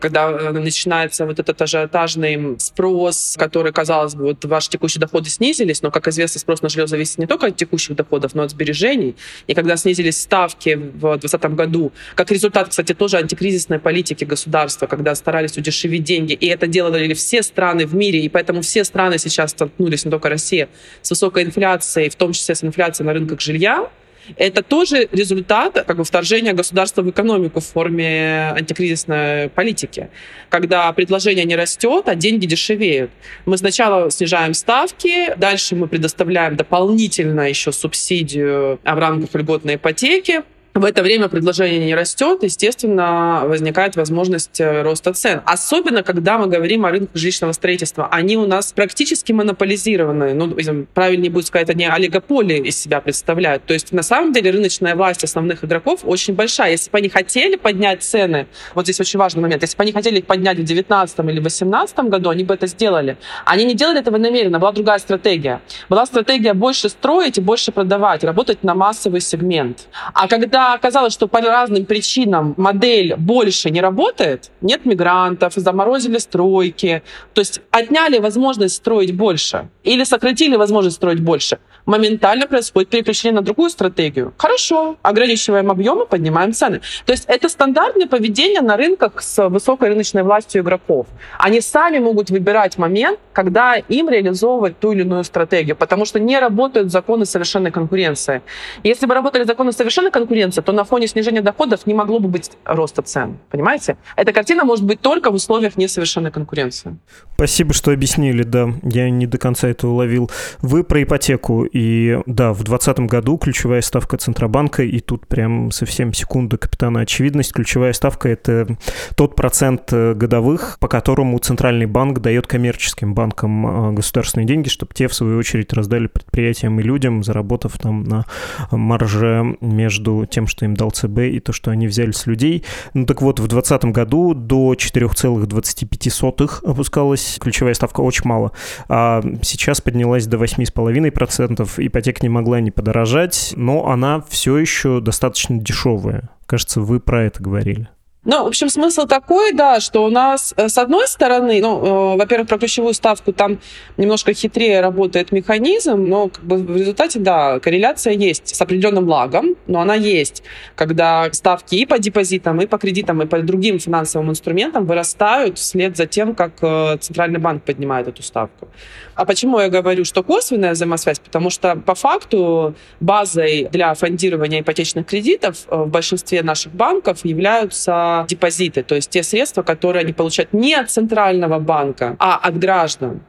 когда 0.00 0.30
э, 0.30 0.52
начинается 0.52 1.26
вот 1.26 1.38
этот 1.38 1.60
ажиотажный 1.60 2.56
спрос, 2.58 3.36
который, 3.38 3.72
казалось 3.72 4.14
бы, 4.14 4.24
вот 4.24 4.44
ваши 4.44 4.70
текущие 4.70 5.00
доходы 5.00 5.30
снизились, 5.30 5.82
но, 5.82 5.90
как 5.90 6.08
известно, 6.08 6.40
спрос 6.40 6.62
на 6.62 6.68
жилье 6.68 6.86
зависит 6.86 7.18
не 7.18 7.26
только 7.26 7.46
от 7.46 7.56
текущих 7.56 7.96
доходов, 7.96 8.34
но 8.34 8.42
и 8.42 8.46
от 8.46 8.50
сбережений. 8.50 9.16
И 9.46 9.54
когда 9.54 9.76
снизились 9.76 10.20
ставки 10.20 10.74
в 10.74 11.18
2020 11.18 11.54
году, 11.54 11.92
как 12.14 12.30
результат, 12.30 12.68
кстати, 12.68 12.94
тоже 12.94 13.18
антикризисной 13.18 13.78
политики 13.78 14.24
государства, 14.24 14.86
когда 14.86 15.14
старались 15.14 15.56
удешевить 15.56 16.04
деньги, 16.04 16.32
и 16.32 16.46
это 16.46 16.66
делали 16.66 17.14
все 17.14 17.42
страны 17.42 17.86
в 17.86 17.94
мире, 17.94 18.20
и 18.20 18.28
поэтому 18.28 18.62
все 18.62 18.84
страны 18.84 19.18
сейчас 19.18 19.50
столкнулись, 19.50 20.04
не 20.04 20.10
только 20.10 20.28
Россия, 20.28 20.68
с 21.02 21.10
высокой 21.10 21.44
инфляцией, 21.44 22.08
в 22.08 22.16
том 22.16 22.32
числе 22.32 22.54
с 22.54 22.64
инфляцией 22.64 23.06
на 23.06 23.12
рынках 23.12 23.40
жилья, 23.40 23.88
это 24.36 24.62
тоже 24.62 25.08
результат 25.12 25.84
как 25.86 25.96
бы, 25.96 26.04
вторжения 26.04 26.52
государства 26.52 27.02
в 27.02 27.10
экономику 27.10 27.60
в 27.60 27.66
форме 27.66 28.52
антикризисной 28.56 29.48
политики, 29.48 30.10
когда 30.48 30.92
предложение 30.92 31.44
не 31.44 31.56
растет, 31.56 32.08
а 32.08 32.14
деньги 32.14 32.46
дешевеют. 32.46 33.10
Мы 33.46 33.56
сначала 33.58 34.10
снижаем 34.10 34.54
ставки, 34.54 35.34
дальше 35.36 35.76
мы 35.76 35.88
предоставляем 35.88 36.56
дополнительно 36.56 37.48
еще 37.48 37.72
субсидию 37.72 38.78
в 38.82 38.98
рамках 38.98 39.34
льготной 39.34 39.76
ипотеки, 39.76 40.42
в 40.74 40.84
это 40.86 41.02
время 41.02 41.28
предложение 41.28 41.84
не 41.84 41.94
растет, 41.94 42.42
естественно, 42.42 43.42
возникает 43.44 43.94
возможность 43.96 44.58
э, 44.58 44.82
роста 44.82 45.12
цен. 45.12 45.42
Особенно, 45.44 46.02
когда 46.02 46.38
мы 46.38 46.46
говорим 46.46 46.86
о 46.86 46.90
рынках 46.90 47.14
жилищного 47.14 47.52
строительства. 47.52 48.08
Они 48.10 48.38
у 48.38 48.46
нас 48.46 48.72
практически 48.72 49.32
монополизированы. 49.32 50.32
Ну, 50.32 50.56
правильнее 50.94 51.30
будет 51.30 51.46
сказать, 51.46 51.68
они 51.68 51.86
олигополии 51.86 52.58
из 52.58 52.80
себя 52.80 53.02
представляют. 53.02 53.64
То 53.64 53.74
есть, 53.74 53.92
на 53.92 54.02
самом 54.02 54.32
деле, 54.32 54.50
рыночная 54.50 54.96
власть 54.96 55.22
основных 55.24 55.62
игроков 55.62 56.00
очень 56.04 56.34
большая. 56.34 56.70
Если 56.70 56.90
бы 56.90 56.98
они 56.98 57.10
хотели 57.10 57.56
поднять 57.56 58.02
цены, 58.02 58.46
вот 58.74 58.86
здесь 58.86 58.98
очень 58.98 59.18
важный 59.18 59.42
момент, 59.42 59.60
если 59.62 59.76
бы 59.76 59.82
они 59.82 59.92
хотели 59.92 60.20
их 60.20 60.26
поднять 60.26 60.54
в 60.54 60.64
2019 60.64 61.18
или 61.18 61.40
2018 61.40 61.98
году, 61.98 62.30
они 62.30 62.44
бы 62.44 62.54
это 62.54 62.66
сделали. 62.66 63.18
Они 63.44 63.64
не 63.64 63.74
делали 63.74 64.00
этого 64.00 64.16
намеренно, 64.16 64.58
была 64.58 64.72
другая 64.72 64.98
стратегия. 64.98 65.60
Была 65.90 66.06
стратегия 66.06 66.54
больше 66.54 66.88
строить 66.88 67.36
и 67.36 67.42
больше 67.42 67.72
продавать, 67.72 68.24
работать 68.24 68.64
на 68.64 68.74
массовый 68.74 69.20
сегмент. 69.20 69.88
А 70.14 70.28
когда 70.28 70.61
оказалось, 70.74 71.12
что 71.12 71.28
по 71.28 71.40
разным 71.40 71.84
причинам 71.84 72.54
модель 72.56 73.14
больше 73.16 73.70
не 73.70 73.80
работает, 73.80 74.50
нет 74.60 74.84
мигрантов, 74.84 75.54
заморозили 75.56 76.18
стройки, 76.18 77.02
то 77.34 77.40
есть 77.40 77.60
отняли 77.70 78.18
возможность 78.18 78.76
строить 78.76 79.14
больше 79.14 79.68
или 79.84 80.04
сократили 80.04 80.56
возможность 80.56 80.96
строить 80.96 81.20
больше, 81.20 81.58
моментально 81.86 82.46
происходит 82.46 82.90
переключение 82.90 83.34
на 83.40 83.42
другую 83.42 83.70
стратегию. 83.70 84.32
Хорошо, 84.36 84.96
ограничиваем 85.02 85.70
объемы, 85.70 86.06
поднимаем 86.06 86.52
цены. 86.52 86.80
То 87.06 87.12
есть 87.12 87.24
это 87.26 87.48
стандартное 87.48 88.06
поведение 88.06 88.60
на 88.60 88.76
рынках 88.76 89.22
с 89.22 89.48
высокой 89.48 89.88
рыночной 89.88 90.22
властью 90.22 90.62
игроков. 90.62 91.06
Они 91.38 91.60
сами 91.60 91.98
могут 91.98 92.30
выбирать 92.30 92.78
момент, 92.78 93.18
когда 93.32 93.76
им 93.76 94.08
реализовывать 94.08 94.78
ту 94.78 94.92
или 94.92 95.02
иную 95.02 95.24
стратегию, 95.24 95.76
потому 95.76 96.04
что 96.04 96.20
не 96.20 96.38
работают 96.38 96.90
законы 96.90 97.24
совершенной 97.24 97.70
конкуренции. 97.70 98.42
Если 98.84 99.06
бы 99.06 99.14
работали 99.14 99.44
законы 99.44 99.72
совершенной 99.72 100.10
конкуренции, 100.10 100.51
то 100.60 100.72
на 100.72 100.84
фоне 100.84 101.06
снижения 101.06 101.40
доходов 101.40 101.86
не 101.86 101.94
могло 101.94 102.18
бы 102.18 102.28
быть 102.28 102.50
роста 102.64 103.00
цен. 103.00 103.38
Понимаете? 103.50 103.96
Эта 104.16 104.32
картина 104.32 104.64
может 104.64 104.84
быть 104.84 105.00
только 105.00 105.30
в 105.30 105.34
условиях 105.34 105.78
несовершенной 105.78 106.30
конкуренции. 106.30 106.98
Спасибо, 107.34 107.72
что 107.72 107.92
объяснили, 107.92 108.42
да. 108.42 108.68
Я 108.82 109.08
не 109.08 109.26
до 109.26 109.38
конца 109.38 109.68
это 109.68 109.88
уловил. 109.88 110.30
Вы 110.60 110.84
про 110.84 111.02
ипотеку. 111.02 111.64
И 111.64 112.18
да, 112.26 112.52
в 112.52 112.62
2020 112.64 112.98
году 113.10 113.38
ключевая 113.38 113.80
ставка 113.80 114.16
Центробанка, 114.16 114.82
и 114.82 115.00
тут 115.00 115.26
прям 115.26 115.70
совсем 115.70 116.12
секунда 116.12 116.56
капитана 116.56 117.00
очевидность, 117.00 117.52
ключевая 117.52 117.92
ставка— 117.92 118.28
это 118.30 118.76
тот 119.16 119.36
процент 119.36 119.92
э, 119.92 120.14
годовых, 120.14 120.76
по 120.80 120.88
которому 120.88 121.38
Центральный 121.38 121.86
банк 121.86 122.20
дает 122.20 122.46
коммерческим 122.46 123.14
банкам 123.14 123.90
э, 123.90 123.92
государственные 123.94 124.46
деньги, 124.46 124.68
чтобы 124.68 124.94
те, 124.94 125.08
в 125.08 125.14
свою 125.14 125.38
очередь, 125.38 125.72
раздали 125.72 126.06
предприятиям 126.06 126.78
и 126.80 126.82
людям, 126.82 127.22
заработав 127.24 127.78
там 127.78 128.04
на 128.04 128.26
марже 128.70 129.56
между 129.60 130.26
тем, 130.26 130.41
что 130.46 130.64
им 130.64 130.74
дал 130.74 130.90
ЦБ, 130.90 131.18
и 131.18 131.40
то, 131.40 131.52
что 131.52 131.70
они 131.70 131.86
взяли 131.86 132.12
с 132.12 132.26
людей. 132.26 132.64
Ну 132.94 133.06
так 133.06 133.22
вот, 133.22 133.40
в 133.40 133.48
2020 133.48 133.84
году 133.92 134.34
до 134.34 134.74
4,25 134.74 136.60
опускалась 136.64 137.38
ключевая 137.40 137.74
ставка 137.74 138.00
очень 138.00 138.28
мало, 138.28 138.52
а 138.88 139.22
сейчас 139.42 139.80
поднялась 139.80 140.26
до 140.26 140.36
8,5%, 140.36 141.68
ипотека 141.78 142.18
не 142.22 142.28
могла 142.28 142.60
не 142.60 142.70
подорожать, 142.70 143.54
но 143.56 143.88
она 143.88 144.22
все 144.28 144.56
еще 144.58 145.00
достаточно 145.00 145.58
дешевая. 145.58 146.30
Кажется, 146.46 146.80
вы 146.80 147.00
про 147.00 147.24
это 147.24 147.42
говорили. 147.42 147.88
Ну, 148.24 148.44
в 148.44 148.46
общем, 148.46 148.68
смысл 148.68 149.06
такой, 149.06 149.52
да, 149.52 149.80
что 149.80 150.04
у 150.04 150.08
нас, 150.08 150.54
э, 150.56 150.68
с 150.68 150.78
одной 150.78 151.08
стороны, 151.08 151.60
ну, 151.60 152.14
э, 152.14 152.16
во-первых, 152.18 152.48
про 152.48 152.56
ключевую 152.56 152.94
ставку 152.94 153.32
там 153.32 153.58
немножко 153.96 154.32
хитрее 154.32 154.80
работает 154.80 155.32
механизм, 155.32 156.04
но 156.04 156.28
как 156.28 156.44
бы 156.44 156.58
в 156.58 156.76
результате, 156.76 157.18
да, 157.18 157.58
корреляция 157.58 158.12
есть 158.12 158.54
с 158.54 158.60
определенным 158.62 159.08
лагом, 159.08 159.56
но 159.66 159.80
она 159.80 159.96
есть, 159.96 160.44
когда 160.76 161.32
ставки 161.32 161.74
и 161.74 161.84
по 161.84 161.98
депозитам, 161.98 162.60
и 162.60 162.66
по 162.66 162.78
кредитам, 162.78 163.22
и 163.22 163.26
по 163.26 163.40
другим 163.40 163.80
финансовым 163.80 164.30
инструментам 164.30 164.86
вырастают 164.86 165.58
вслед 165.58 165.96
за 165.96 166.06
тем, 166.06 166.36
как 166.36 166.52
э, 166.62 166.98
Центральный 167.00 167.40
банк 167.40 167.64
поднимает 167.64 168.06
эту 168.06 168.22
ставку. 168.22 168.68
А 169.16 169.24
почему 169.24 169.58
я 169.58 169.68
говорю, 169.68 170.04
что 170.04 170.22
косвенная 170.22 170.74
взаимосвязь? 170.74 171.18
Потому 171.18 171.50
что 171.50 171.74
по 171.74 171.96
факту 171.96 172.76
базой 173.00 173.68
для 173.72 173.92
фондирования 173.94 174.60
ипотечных 174.60 175.06
кредитов 175.06 175.66
в 175.68 175.86
большинстве 175.86 176.44
наших 176.44 176.72
банков 176.72 177.24
являются 177.24 178.11
депозиты, 178.28 178.82
то 178.82 178.94
есть 178.94 179.10
те 179.10 179.22
средства, 179.22 179.62
которые 179.62 180.02
они 180.02 180.12
получают 180.12 180.52
не 180.52 180.74
от 180.74 180.90
центрального 180.90 181.58
банка, 181.58 182.16
а 182.18 182.36
от 182.36 182.58
граждан. 182.58 183.22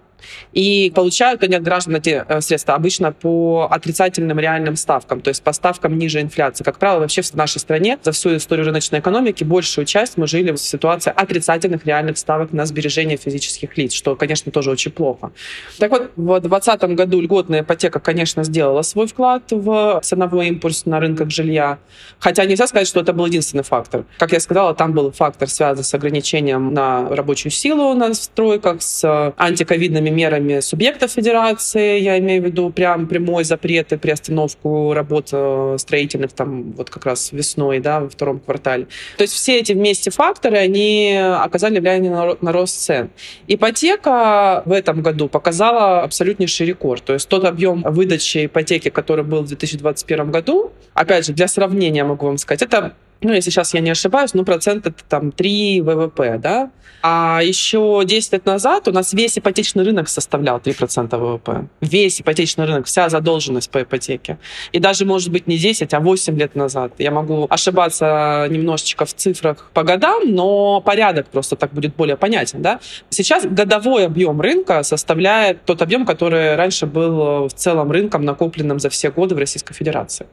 И 0.54 0.92
получают 0.96 1.44
они 1.44 1.56
от 1.56 1.64
граждан 1.64 1.96
эти 1.96 2.24
э, 2.28 2.42
средства 2.42 2.76
обычно 2.76 3.12
по 3.12 3.68
отрицательным 3.70 4.40
реальным 4.40 4.76
ставкам, 4.76 5.22
то 5.22 5.30
есть 5.30 5.44
по 5.44 5.54
ставкам 5.54 5.98
ниже 5.98 6.22
инфляции. 6.22 6.64
Как 6.64 6.78
правило, 6.78 7.00
вообще 7.00 7.22
в 7.22 7.34
нашей 7.34 7.60
стране 7.60 7.98
за 8.04 8.12
всю 8.12 8.36
историю 8.38 8.66
рыночной 8.66 9.00
экономики 9.00 9.44
большую 9.44 9.86
часть 9.86 10.18
мы 10.18 10.28
жили 10.28 10.52
в 10.52 10.58
ситуации 10.58 11.14
отрицательных 11.16 11.86
реальных 11.86 12.18
ставок 12.18 12.54
на 12.54 12.66
сбережения 12.66 13.18
физических 13.18 13.78
лиц, 13.78 13.94
что, 13.94 14.16
конечно, 14.16 14.52
тоже 14.52 14.72
очень 14.72 14.92
плохо. 14.92 15.32
Так 15.80 15.92
вот, 15.92 16.12
в 16.16 16.40
2020 16.40 16.84
году 16.96 17.22
льготная 17.22 17.62
ипотека, 17.62 18.00
конечно, 18.00 18.44
сделала 18.44 18.82
свой 18.82 19.08
вклад 19.08 19.44
в 19.52 20.02
ценовой 20.04 20.48
импульс 20.48 20.86
на 20.86 21.00
рынках 21.00 21.30
жилья, 21.30 21.80
хотя 22.20 22.46
нельзя 22.46 22.68
сказать, 22.68 22.88
что 22.88 23.02
это 23.02 23.14
был 23.14 23.26
единственный 23.26 23.64
фактор. 23.64 24.06
Как 24.18 24.32
я 24.32 24.40
сказала, 24.40 24.74
там 24.74 24.94
был 24.94 25.12
фактор, 25.12 25.50
связанный 25.50 25.84
с 25.84 25.94
ограничением 25.94 26.74
на 26.74 27.10
рабочую 27.10 27.52
силу 27.52 27.94
на 27.94 28.14
стройках, 28.14 28.82
с 28.82 29.34
антиковидными 29.38 30.10
мерами 30.14 30.60
субъектов 30.60 31.12
федерации, 31.12 32.00
я 32.00 32.18
имею 32.20 32.42
в 32.42 32.46
виду 32.46 32.70
прям 32.70 33.08
прямой 33.08 33.44
запрет 33.44 33.92
и 33.94 33.98
приостановку 33.98 34.94
работ 34.94 35.30
э, 35.32 35.76
строительных 35.80 36.34
там 36.34 36.72
вот 36.74 36.90
как 36.90 37.06
раз 37.06 37.32
весной, 37.32 37.80
да, 37.80 38.00
во 38.02 38.10
втором 38.10 38.40
квартале. 38.40 38.88
То 39.18 39.24
есть 39.24 39.34
все 39.34 39.60
эти 39.60 39.74
вместе 39.74 40.12
факторы, 40.12 40.58
они 40.58 41.18
оказали 41.18 41.80
влияние 41.80 42.12
на, 42.12 42.38
на 42.40 42.52
рост 42.52 42.80
цен. 42.80 43.10
Ипотека 43.48 44.64
в 44.66 44.72
этом 44.72 45.02
году 45.02 45.28
показала 45.28 46.02
абсолютнейший 46.04 46.68
рекорд. 46.68 47.04
То 47.04 47.14
есть 47.14 47.28
тот 47.28 47.46
объем 47.46 47.82
выдачи 47.84 48.46
ипотеки, 48.46 48.90
который 48.90 49.24
был 49.24 49.42
в 49.42 49.48
2021 49.48 50.32
году, 50.32 50.72
опять 50.94 51.26
же, 51.26 51.34
для 51.34 51.48
сравнения 51.48 52.04
могу 52.04 52.28
вам 52.28 52.38
сказать, 52.38 52.62
это 52.62 52.94
ну, 53.24 53.34
если 53.34 53.50
сейчас 53.50 53.74
я 53.74 53.80
не 53.80 53.92
ошибаюсь, 53.92 54.34
ну, 54.34 54.46
процент 54.46 54.88
это 54.88 55.04
там 55.08 55.32
3 55.32 55.82
ВВП, 55.82 56.38
да. 56.38 56.72
А 57.06 57.42
еще 57.44 58.02
10 58.06 58.32
лет 58.32 58.46
назад 58.46 58.88
у 58.88 58.92
нас 58.94 59.12
весь 59.12 59.38
ипотечный 59.38 59.84
рынок 59.84 60.08
составлял 60.08 60.60
3% 60.60 61.18
ВВП. 61.18 61.68
Весь 61.82 62.22
ипотечный 62.22 62.66
рынок, 62.66 62.86
вся 62.86 63.10
задолженность 63.10 63.70
по 63.70 63.82
ипотеке. 63.82 64.38
И 64.72 64.80
даже, 64.80 65.04
может 65.04 65.30
быть, 65.30 65.46
не 65.46 65.58
10, 65.58 65.94
а 65.94 66.00
8 66.00 66.38
лет 66.40 66.56
назад. 66.56 66.94
Я 67.00 67.12
могу 67.12 67.46
ошибаться 67.50 68.48
немножечко 68.50 69.04
в 69.06 69.14
цифрах 69.14 69.70
по 69.74 69.84
годам, 69.84 70.34
но 70.34 70.80
порядок 70.80 71.28
просто 71.28 71.58
так 71.58 71.74
будет 71.74 71.94
более 71.94 72.16
понятен, 72.16 72.62
да. 72.62 72.80
Сейчас 73.10 73.46
годовой 73.46 74.06
объем 74.06 74.40
рынка 74.40 74.84
составляет 74.84 75.66
тот 75.66 75.82
объем, 75.82 76.06
который 76.06 76.56
раньше 76.56 76.86
был 76.86 77.50
в 77.50 77.54
целом 77.54 77.92
рынком, 77.92 78.24
накопленным 78.24 78.80
за 78.80 78.90
все 78.90 79.12
годы 79.12 79.36
в 79.36 79.40
Российской 79.40 79.74
Федерации. 79.74 80.26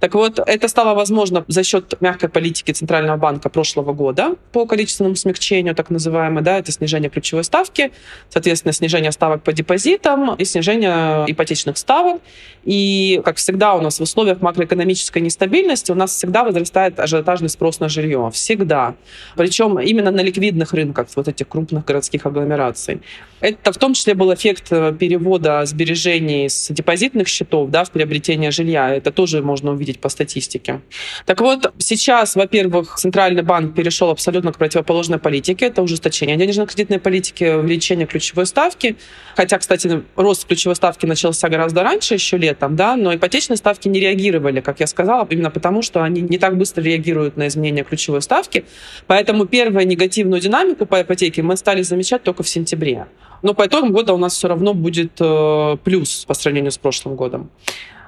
Так 0.00 0.14
вот, 0.14 0.38
это 0.38 0.66
стало 0.68 0.94
возможно 0.94 1.44
за 1.46 1.62
счет 1.62 1.94
мягкой 2.00 2.30
политики 2.30 2.72
Центрального 2.72 3.18
банка 3.18 3.50
прошлого 3.50 3.92
года 3.92 4.36
по 4.50 4.64
количественному 4.66 5.14
смягчению, 5.14 5.74
так 5.74 5.90
называемое, 5.90 6.42
да, 6.42 6.58
это 6.58 6.72
снижение 6.72 7.10
ключевой 7.10 7.44
ставки, 7.44 7.92
соответственно, 8.30 8.72
снижение 8.72 9.12
ставок 9.12 9.42
по 9.42 9.52
депозитам 9.52 10.34
и 10.34 10.44
снижение 10.44 11.24
ипотечных 11.28 11.76
ставок. 11.76 12.22
И, 12.64 13.20
как 13.24 13.36
всегда, 13.36 13.74
у 13.74 13.80
нас 13.82 14.00
в 14.00 14.02
условиях 14.02 14.40
макроэкономической 14.40 15.20
нестабильности 15.20 15.92
у 15.92 15.94
нас 15.94 16.14
всегда 16.14 16.44
возрастает 16.44 16.98
ажиотажный 16.98 17.50
спрос 17.50 17.80
на 17.80 17.88
жилье. 17.88 18.30
Всегда. 18.32 18.94
Причем 19.36 19.78
именно 19.78 20.10
на 20.10 20.20
ликвидных 20.20 20.72
рынках, 20.72 21.08
вот 21.14 21.28
этих 21.28 21.48
крупных 21.48 21.84
городских 21.84 22.24
агломераций. 22.26 23.00
Это 23.40 23.72
в 23.72 23.78
том 23.78 23.94
числе 23.94 24.14
был 24.14 24.32
эффект 24.34 24.66
э, 24.70 24.92
перевода 24.92 25.64
сбережений 25.64 26.50
с 26.50 26.70
депозитных 26.70 27.26
счетов 27.26 27.70
да, 27.70 27.84
в 27.84 27.90
приобретение 27.90 28.50
жилья. 28.50 28.94
Это 28.94 29.10
тоже 29.12 29.40
можно 29.42 29.72
увидеть 29.72 29.89
по 29.98 30.08
статистике. 30.08 30.82
Так 31.26 31.40
вот, 31.40 31.72
сейчас, 31.78 32.36
во-первых, 32.36 32.96
Центральный 32.96 33.42
банк 33.42 33.74
перешел 33.74 34.10
абсолютно 34.10 34.52
к 34.52 34.58
противоположной 34.58 35.18
политике. 35.18 35.66
Это 35.66 35.82
ужесточение 35.82 36.36
денежно-кредитной 36.36 37.00
политики, 37.00 37.44
увеличение 37.44 38.06
ключевой 38.06 38.46
ставки. 38.46 38.96
Хотя, 39.34 39.58
кстати, 39.58 40.02
рост 40.16 40.46
ключевой 40.46 40.76
ставки 40.76 41.06
начался 41.06 41.48
гораздо 41.48 41.82
раньше, 41.82 42.14
еще 42.14 42.36
летом, 42.36 42.76
да, 42.76 42.96
но 42.96 43.14
ипотечные 43.14 43.56
ставки 43.56 43.88
не 43.88 44.00
реагировали, 44.00 44.60
как 44.60 44.80
я 44.80 44.86
сказала, 44.86 45.26
именно 45.30 45.50
потому, 45.50 45.82
что 45.82 46.02
они 46.02 46.20
не 46.20 46.38
так 46.38 46.56
быстро 46.56 46.82
реагируют 46.82 47.36
на 47.36 47.48
изменения 47.48 47.84
ключевой 47.84 48.22
ставки. 48.22 48.64
Поэтому 49.06 49.46
первую 49.46 49.86
негативную 49.86 50.40
динамику 50.40 50.86
по 50.86 51.02
ипотеке 51.02 51.42
мы 51.42 51.56
стали 51.56 51.82
замечать 51.82 52.22
только 52.22 52.42
в 52.42 52.48
сентябре. 52.48 53.06
Но 53.42 53.54
по 53.54 53.66
итогам 53.66 53.92
года 53.92 54.12
у 54.12 54.18
нас 54.18 54.34
все 54.34 54.48
равно 54.48 54.74
будет 54.74 55.12
э, 55.20 55.76
плюс 55.82 56.24
по 56.26 56.34
сравнению 56.34 56.72
с 56.72 56.78
прошлым 56.78 57.16
годом. 57.16 57.50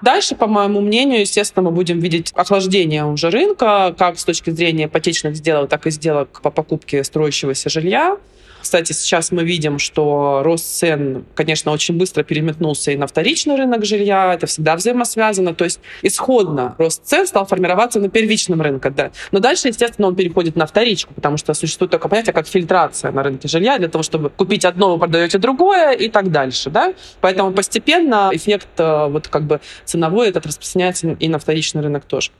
Дальше, 0.03 0.35
по 0.35 0.49
моему 0.49 0.81
мнению, 0.81 1.21
естественно, 1.21 1.63
мы 1.63 1.71
будем 1.71 2.01
видеть 2.01 2.33
охлаждение 2.35 3.05
уже 3.05 3.31
рынка, 3.31 3.95
как 3.97 4.19
с 4.19 4.25
точки 4.25 4.51
зрения 4.51 4.87
ипотечных 4.87 5.37
сделок, 5.37 5.71
так 5.71 5.87
и 5.87 5.91
сделок 5.91 6.41
по 6.43 6.51
покупке 6.51 7.05
строящегося 7.05 7.71
жилья. 7.71 8.19
Кстати, 8.63 8.93
сейчас 8.93 9.33
мы 9.33 9.43
видим, 9.43 9.81
что 9.81 10.43
рост 10.45 10.65
цен, 10.65 11.25
конечно, 11.35 11.73
очень 11.73 11.99
быстро 11.99 12.23
переметнулся 12.23 12.93
и 12.93 12.97
на 12.97 13.09
вторичный 13.09 13.57
рынок 13.57 13.85
жилья. 13.85 14.35
Это 14.35 14.47
всегда 14.47 14.77
взаимосвязано. 14.77 15.53
То 15.53 15.65
есть 15.65 15.81
исходно 16.03 16.77
рост 16.79 17.05
цен 17.05 17.27
стал 17.27 17.45
формироваться 17.45 17.99
на 17.99 18.09
первичном 18.09 18.63
рынке. 18.63 18.91
Да. 18.91 19.11
Но 19.33 19.41
дальше, 19.41 19.69
естественно, 19.69 20.07
он 20.07 20.15
переходит 20.15 20.55
на 20.55 20.67
вторичку, 20.67 21.13
потому 21.13 21.37
что 21.39 21.55
существует 21.55 21.91
такое 21.91 22.09
понятие, 22.09 22.33
как 22.33 22.47
фильтрация 22.47 23.11
на 23.11 23.25
рынке 23.25 23.49
жилья. 23.49 23.79
Для 23.79 23.89
того, 23.89 24.05
чтобы 24.05 24.31
купить 24.31 24.65
одно, 24.65 24.93
вы 24.93 24.99
продаете 25.01 25.39
другое 25.39 25.93
и 25.93 26.09
так 26.09 26.31
дальше. 26.31 26.71
Да? 26.71 26.95
Поэтому 27.21 27.51
постепенно 27.51 28.31
эффект 28.33 28.69
э, 28.79 29.09
вот 29.09 29.27
как 29.27 29.43
бы 29.43 29.61
ценовой 29.85 30.29
этот 30.29 30.47
распространяется 30.47 31.17
и 31.19 31.29
на 31.29 31.41
вторичный 31.41 31.83
рынок 31.83 32.05
тоже. 32.05 32.31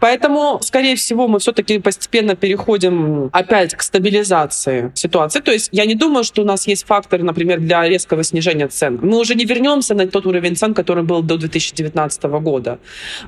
Поэтому, 0.00 0.58
скорее 0.62 0.96
всего, 0.96 1.28
мы 1.28 1.38
все-таки 1.38 1.78
постепенно 1.78 2.34
переходим 2.34 3.30
опять 3.32 3.74
к 3.74 3.82
стабилизации 3.82 4.92
ситуации. 4.94 5.40
То 5.40 5.52
есть 5.52 5.67
я 5.72 5.86
не 5.86 5.94
думаю, 5.94 6.24
что 6.24 6.42
у 6.42 6.44
нас 6.44 6.66
есть 6.66 6.86
факторы, 6.86 7.24
например, 7.24 7.60
для 7.60 7.88
резкого 7.88 8.22
снижения 8.22 8.68
цен. 8.68 8.98
Мы 9.02 9.18
уже 9.18 9.34
не 9.34 9.44
вернемся 9.44 9.94
на 9.94 10.06
тот 10.06 10.26
уровень 10.26 10.56
цен, 10.56 10.74
который 10.74 11.04
был 11.04 11.22
до 11.22 11.36
2019 11.36 12.22
года. 12.24 12.78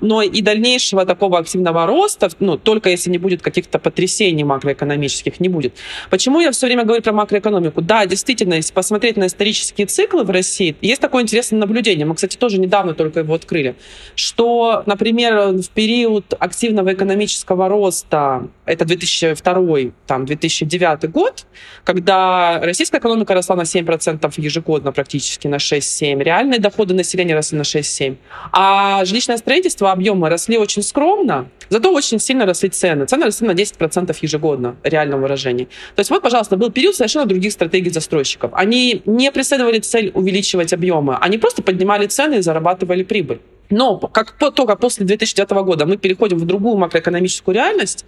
Но 0.01 0.23
и 0.23 0.43
дальнейшего 0.43 1.05
такого 1.05 1.39
активного 1.39 1.87
роста, 1.87 2.29
ну, 2.41 2.57
только 2.57 2.91
если 2.91 3.11
не 3.11 3.19
будет 3.19 3.43
каких-то 3.43 3.79
потрясений 3.79 4.45
макроэкономических, 4.45 5.41
не 5.41 5.49
будет. 5.49 5.75
Почему 6.11 6.41
я 6.41 6.51
все 6.51 6.67
время 6.67 6.85
говорю 6.85 7.03
про 7.03 7.13
макроэкономику? 7.13 7.83
Да, 7.83 8.07
действительно, 8.07 8.55
если 8.55 8.73
посмотреть 8.73 9.17
на 9.17 9.27
исторические 9.27 9.87
циклы 9.87 10.25
в 10.25 10.31
России, 10.31 10.77
есть 10.81 11.01
такое 11.01 11.23
интересное 11.23 11.59
наблюдение. 11.59 12.07
Мы, 12.07 12.15
кстати, 12.15 12.37
тоже 12.37 12.59
недавно 12.59 12.95
только 12.95 13.21
его 13.21 13.35
открыли, 13.35 13.75
что, 14.15 14.83
например, 14.87 15.53
в 15.53 15.69
период 15.71 16.35
активного 16.39 16.93
экономического 16.93 17.69
роста, 17.69 18.49
это 18.65 18.85
2002, 18.85 19.93
там, 20.07 20.25
2009 20.25 21.11
год, 21.11 21.47
когда 21.85 22.30
российская 22.63 22.99
экономика 22.99 23.35
росла 23.35 23.57
на 23.57 23.63
7% 23.63 24.33
ежегодно 24.37 24.93
практически, 24.93 25.49
на 25.49 25.57
6-7, 25.57 26.23
реальные 26.23 26.61
доходы 26.61 26.95
населения 26.95 27.35
росли 27.35 27.59
на 27.59 27.63
6-7, 27.63 28.17
а 28.53 29.05
жилищное 29.05 29.37
строительство, 29.37 29.93
объемы 29.93 30.29
росли 30.29 30.59
очень 30.59 30.83
скромно, 30.83 31.49
зато 31.69 31.93
очень 31.93 32.19
сильно 32.19 32.47
росли 32.47 32.69
цены. 32.69 33.07
Цены 33.07 33.27
росли 33.27 33.47
на 33.47 33.53
10% 33.53 34.17
ежегодно, 34.23 34.77
реальном 34.83 35.23
выражении. 35.23 35.67
То 35.95 36.01
есть 36.01 36.11
вот, 36.11 36.23
пожалуйста, 36.23 36.57
был 36.57 36.71
период 36.71 36.97
совершенно 36.97 37.27
других 37.27 37.53
стратегий 37.53 37.91
застройщиков. 37.91 38.51
Они 38.55 39.03
не 39.07 39.31
преследовали 39.31 39.79
цель 39.79 40.11
увеличивать 40.15 40.73
объемы, 40.73 41.17
они 41.21 41.39
просто 41.39 41.63
поднимали 41.63 42.07
цены 42.07 42.37
и 42.37 42.43
зарабатывали 42.43 43.03
прибыль. 43.03 43.41
Но 43.71 43.97
как 43.99 44.33
только 44.33 44.77
после 44.77 45.07
2009 45.07 45.51
года 45.65 45.87
мы 45.87 45.97
переходим 45.97 46.39
в 46.39 46.45
другую 46.45 46.77
макроэкономическую 46.77 47.55
реальность, 47.55 48.05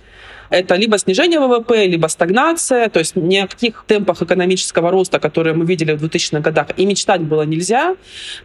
это 0.51 0.75
либо 0.75 0.98
снижение 0.98 1.40
ВВП, 1.40 1.87
либо 1.87 2.09
стагнация, 2.09 2.90
то 2.90 2.98
есть 2.98 3.16
ни 3.16 3.38
о 3.38 3.46
каких 3.46 3.85
темпах 3.87 4.20
экономического 4.20 4.90
роста, 4.90 5.18
которые 5.18 5.55
мы 5.55 5.64
видели 5.64 5.92
в 5.92 6.05
2000-х 6.05 6.40
годах, 6.40 6.66
и 6.77 6.85
мечтать 6.85 7.22
было 7.22 7.42
нельзя, 7.42 7.96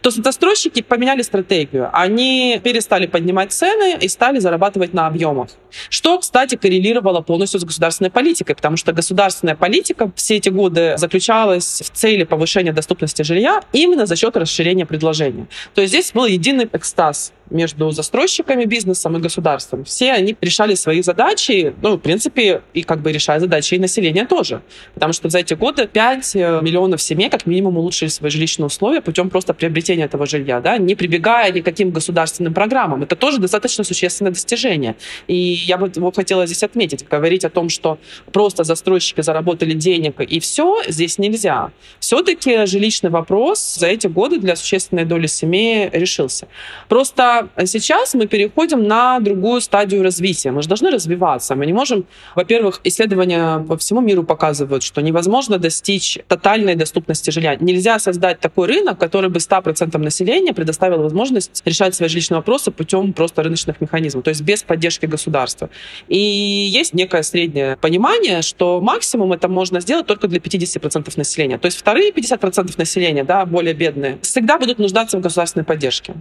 то 0.02 0.10
застройщики 0.10 0.82
поменяли 0.82 1.22
стратегию. 1.22 1.90
Они 1.92 2.62
перестали 2.64 3.08
поднимать 3.08 3.52
цены 3.52 3.98
и 4.00 4.08
стали 4.08 4.40
зарабатывать 4.40 4.94
на 4.94 5.08
объемах. 5.08 5.50
Что, 5.90 6.18
кстати, 6.20 6.56
коррелировало 6.56 7.22
полностью 7.22 7.60
с 7.60 7.66
государственной 7.66 8.10
политикой, 8.10 8.56
потому 8.56 8.78
что 8.78 8.94
государственная 8.94 9.56
политика 9.56 10.10
все 10.16 10.38
эти 10.38 10.50
годы 10.50 10.94
заключалась 10.98 11.82
в 11.84 11.90
цели 11.90 12.24
повышения 12.24 12.72
доступности 12.72 13.24
жилья 13.24 13.62
именно 13.74 14.06
за 14.06 14.16
счет 14.16 14.38
расширения 14.38 14.86
предложения. 14.86 15.48
То 15.74 15.82
есть 15.82 15.94
здесь 15.94 16.12
был 16.14 16.26
единый 16.26 16.70
экстаз 16.72 17.07
сейчас 17.14 17.34
между 17.50 17.92
застройщиками, 17.92 18.66
бизнесом 18.66 19.18
и 19.18 19.20
государством. 19.20 19.84
Все 19.84 20.12
они 20.14 20.36
решали 20.42 20.76
свои 20.76 21.02
задачи, 21.02 21.74
ну, 21.82 21.96
в 21.96 22.00
принципе, 22.00 22.62
и 22.74 22.84
как 22.84 23.02
бы 23.02 23.12
решая 23.12 23.40
задачи 23.40 23.76
и 23.76 23.80
населения 23.80 24.26
тоже. 24.26 24.62
Потому 24.94 25.14
что 25.14 25.30
за 25.30 25.40
эти 25.40 25.54
годы 25.54 25.88
5 25.88 26.36
э, 26.36 26.60
миллионов 26.62 27.02
семей 27.02 27.30
как 27.30 27.46
минимум 27.46 27.78
улучшили 27.78 28.10
свои 28.10 28.30
жилищные 28.32 28.68
условия 28.68 29.02
путем 29.02 29.30
просто 29.30 29.54
приобретения 29.54 30.06
этого 30.06 30.26
жилья, 30.26 30.60
да, 30.60 30.78
не 30.78 30.96
прибегая 30.96 31.52
никаким 31.52 31.92
государственным 31.92 32.54
программам. 32.54 33.04
Это 33.04 33.16
тоже 33.16 33.40
достаточно 33.40 33.84
существенное 33.84 34.32
достижение. 34.32 34.96
И 35.28 35.36
я 35.36 35.78
бы 35.78 35.92
вот 35.96 36.16
хотела 36.16 36.46
здесь 36.46 36.64
отметить, 36.64 37.08
говорить 37.08 37.46
о 37.46 37.50
том, 37.50 37.70
что 37.70 37.98
просто 38.32 38.64
застройщики 38.64 39.22
заработали 39.22 39.74
денег 39.74 40.20
и 40.20 40.40
все, 40.40 40.82
здесь 40.88 41.18
нельзя. 41.18 41.72
Все-таки 42.00 42.66
жилищный 42.66 43.10
вопрос 43.10 43.76
за 43.76 43.88
эти 43.88 44.08
годы 44.08 44.40
для 44.40 44.56
существенной 44.56 45.06
доли 45.06 45.28
семей 45.28 45.90
решился. 45.92 46.48
Просто 46.90 47.37
сейчас 47.66 48.14
мы 48.14 48.28
переходим 48.28 48.88
на 48.88 49.20
другую 49.20 49.62
стадию 49.62 50.04
развития. 50.04 50.52
Мы 50.52 50.62
же 50.62 50.68
должны 50.68 50.92
развиваться. 50.92 51.56
Мы 51.56 51.66
не 51.66 51.74
можем, 51.74 52.06
во-первых, 52.36 52.82
исследования 52.84 53.60
по 53.60 53.78
всему 53.78 54.02
миру 54.02 54.24
показывают, 54.24 54.84
что 54.84 55.02
невозможно 55.02 55.58
достичь 55.58 56.20
тотальной 56.28 56.76
доступности 56.76 57.32
жилья. 57.32 57.56
Нельзя 57.56 58.00
создать 58.00 58.40
такой 58.40 58.68
рынок, 58.68 58.98
который 58.98 59.30
бы 59.30 59.40
100% 59.40 59.98
населения 59.98 60.54
предоставил 60.54 61.02
возможность 61.04 61.62
решать 61.66 61.96
свои 61.96 62.10
жилищные 62.10 62.38
вопросы 62.38 62.72
путем 62.72 63.14
просто 63.14 63.44
рыночных 63.44 63.82
механизмов, 63.82 64.24
то 64.24 64.30
есть 64.30 64.42
без 64.42 64.64
поддержки 64.64 65.06
государства. 65.06 65.70
И 66.08 66.18
есть 66.18 66.94
некое 66.94 67.24
среднее 67.24 67.78
понимание, 67.78 68.42
что 68.42 68.82
максимум 68.82 69.34
это 69.34 69.48
можно 69.48 69.80
сделать 69.80 70.06
только 70.06 70.28
для 70.28 70.40
50% 70.40 71.14
населения. 71.18 71.58
То 71.58 71.66
есть 71.66 71.78
вторые 71.78 72.12
50% 72.12 72.74
населения, 72.78 73.24
да, 73.24 73.46
более 73.46 73.74
бедные, 73.74 74.18
всегда 74.22 74.58
будут 74.58 74.80
нуждаться 74.80 75.18
в 75.18 75.22
государственной 75.22 75.66
поддержке. 75.66 76.14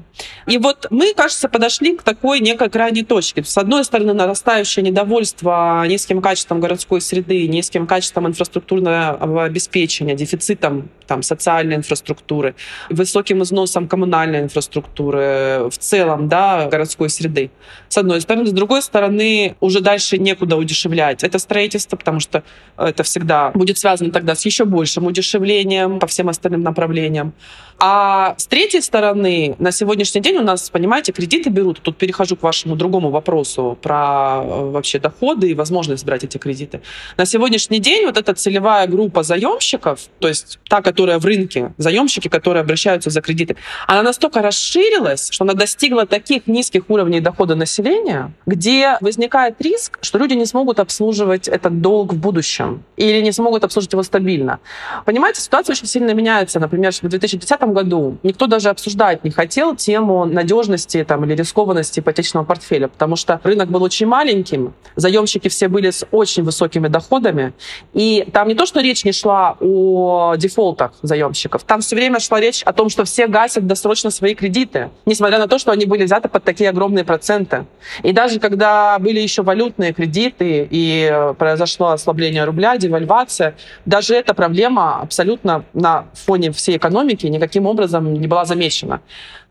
И 0.47 0.59
вот 0.59 0.87
мы 0.91 1.06
мы, 1.07 1.14
кажется, 1.14 1.49
подошли 1.49 1.97
к 1.97 2.03
такой 2.03 2.40
некой 2.40 2.69
крайней 2.69 3.05
точке. 3.05 3.45
С 3.45 3.57
одной 3.57 3.85
стороны, 3.85 4.12
нарастающее 4.12 4.83
недовольство 4.85 5.85
низким 5.87 6.21
качеством 6.21 6.61
городской 6.61 7.01
среды, 7.01 7.47
низким 7.47 7.87
качеством 7.87 8.27
инфраструктурного 8.27 9.45
обеспечения, 9.45 10.14
дефицитом 10.14 10.90
там, 11.07 11.23
социальной 11.23 11.77
инфраструктуры, 11.77 12.57
высоким 12.90 13.42
износом 13.42 13.87
коммунальной 13.87 14.40
инфраструктуры 14.40 15.69
в 15.71 15.79
целом, 15.79 16.29
да, 16.29 16.66
городской 16.66 17.09
среды. 17.09 17.51
С 17.88 17.97
одной 17.99 18.21
стороны. 18.21 18.47
С 18.47 18.53
другой 18.53 18.83
стороны, 18.83 19.55
уже 19.61 19.81
дальше 19.81 20.19
некуда 20.19 20.57
удешевлять 20.57 21.23
это 21.23 21.38
строительство, 21.38 21.97
потому 21.97 22.19
что 22.19 22.42
это 22.77 23.05
всегда 23.05 23.51
будет 23.51 23.79
связано 23.79 24.11
тогда 24.11 24.35
с 24.35 24.45
еще 24.45 24.64
большим 24.64 25.07
удешевлением 25.07 26.01
по 26.01 26.07
всем 26.09 26.29
остальным 26.29 26.62
направлениям. 26.62 27.33
А 27.79 28.35
с 28.38 28.47
третьей 28.47 28.81
стороны, 28.81 29.55
на 29.59 29.71
сегодняшний 29.71 30.23
день 30.23 30.37
у 30.37 30.42
нас, 30.42 30.71
понимаете, 30.71 30.96
кредиты 31.05 31.51
берут. 31.51 31.81
Тут 31.83 31.97
перехожу 31.97 32.37
к 32.37 32.43
вашему 32.43 32.77
другому 32.77 33.11
вопросу 33.11 33.79
про 33.83 34.43
э, 34.43 34.71
вообще 34.71 34.99
доходы 34.99 35.51
и 35.51 35.55
возможность 35.55 36.05
брать 36.05 36.25
эти 36.25 36.39
кредиты. 36.39 36.81
На 37.17 37.27
сегодняшний 37.27 37.79
день 37.79 38.07
вот 38.07 38.17
эта 38.17 38.35
целевая 38.35 38.87
группа 38.87 39.23
заемщиков, 39.23 40.01
то 40.19 40.29
есть 40.29 40.59
та, 40.69 40.83
которая 40.83 41.19
в 41.19 41.25
рынке, 41.25 41.73
заемщики, 41.79 42.29
которые 42.29 42.63
обращаются 42.63 43.11
за 43.11 43.21
кредиты, 43.21 43.57
она 43.87 44.03
настолько 44.03 44.43
расширилась, 44.43 45.29
что 45.31 45.45
она 45.45 45.55
достигла 45.55 46.07
таких 46.07 46.47
низких 46.47 46.89
уровней 46.89 47.21
дохода 47.21 47.55
населения, 47.55 48.33
где 48.47 48.97
возникает 49.01 49.61
риск, 49.61 49.99
что 50.03 50.19
люди 50.19 50.35
не 50.35 50.47
смогут 50.47 50.81
обслуживать 50.81 51.49
этот 51.49 51.81
долг 51.81 52.13
в 52.13 52.17
будущем 52.17 52.85
или 52.97 53.21
не 53.21 53.33
смогут 53.33 53.65
обслуживать 53.65 53.93
его 53.93 54.03
стабильно. 54.03 54.61
Понимаете, 55.05 55.41
ситуация 55.41 55.75
очень 55.75 55.87
сильно 55.87 56.13
меняется. 56.13 56.61
Например, 56.61 56.93
в 56.93 57.09
2010 57.09 57.61
году 57.73 58.19
никто 58.23 58.47
даже 58.47 58.69
обсуждать 58.69 59.25
не 59.25 59.31
хотел 59.31 59.75
тему 59.77 60.25
надежности 60.25 60.86
там, 60.94 61.25
или 61.25 61.35
рискованности 61.35 62.01
ипотечного 62.01 62.44
портфеля, 62.44 62.88
потому 62.88 63.16
что 63.16 63.40
рынок 63.42 63.70
был 63.70 63.83
очень 63.83 64.07
маленьким, 64.07 64.75
заемщики 64.96 65.49
все 65.49 65.68
были 65.68 65.90
с 65.90 66.07
очень 66.11 66.42
высокими 66.42 66.88
доходами, 66.88 67.53
и 67.92 68.27
там 68.33 68.49
не 68.49 68.55
то, 68.55 68.66
что 68.66 68.81
речь 68.81 69.05
не 69.05 69.12
шла 69.12 69.57
о 69.61 70.35
дефолтах 70.37 70.92
заемщиков, 71.03 71.62
там 71.64 71.81
все 71.81 71.96
время 71.96 72.20
шла 72.20 72.40
речь 72.40 72.62
о 72.62 72.72
том, 72.72 72.88
что 72.88 73.05
все 73.05 73.27
гасят 73.27 73.66
досрочно 73.66 74.11
свои 74.11 74.35
кредиты, 74.35 74.90
несмотря 75.07 75.38
на 75.38 75.49
то, 75.49 75.59
что 75.59 75.72
они 75.72 75.87
были 75.87 76.05
взяты 76.05 76.29
под 76.29 76.44
такие 76.44 76.70
огромные 76.70 77.05
проценты. 77.05 77.66
И 78.03 78.12
даже 78.12 78.38
когда 78.40 78.99
были 78.99 79.20
еще 79.20 79.42
валютные 79.42 79.92
кредиты 79.92 80.66
и 80.70 81.33
произошло 81.38 81.88
ослабление 81.88 82.44
рубля, 82.44 82.77
девальвация, 82.77 83.57
даже 83.85 84.14
эта 84.14 84.35
проблема 84.35 85.01
абсолютно 85.01 85.64
на 85.72 86.07
фоне 86.14 86.53
всей 86.53 86.77
экономики 86.77 87.27
никаким 87.27 87.66
образом 87.66 88.12
не 88.14 88.27
была 88.27 88.44
замечена 88.44 89.01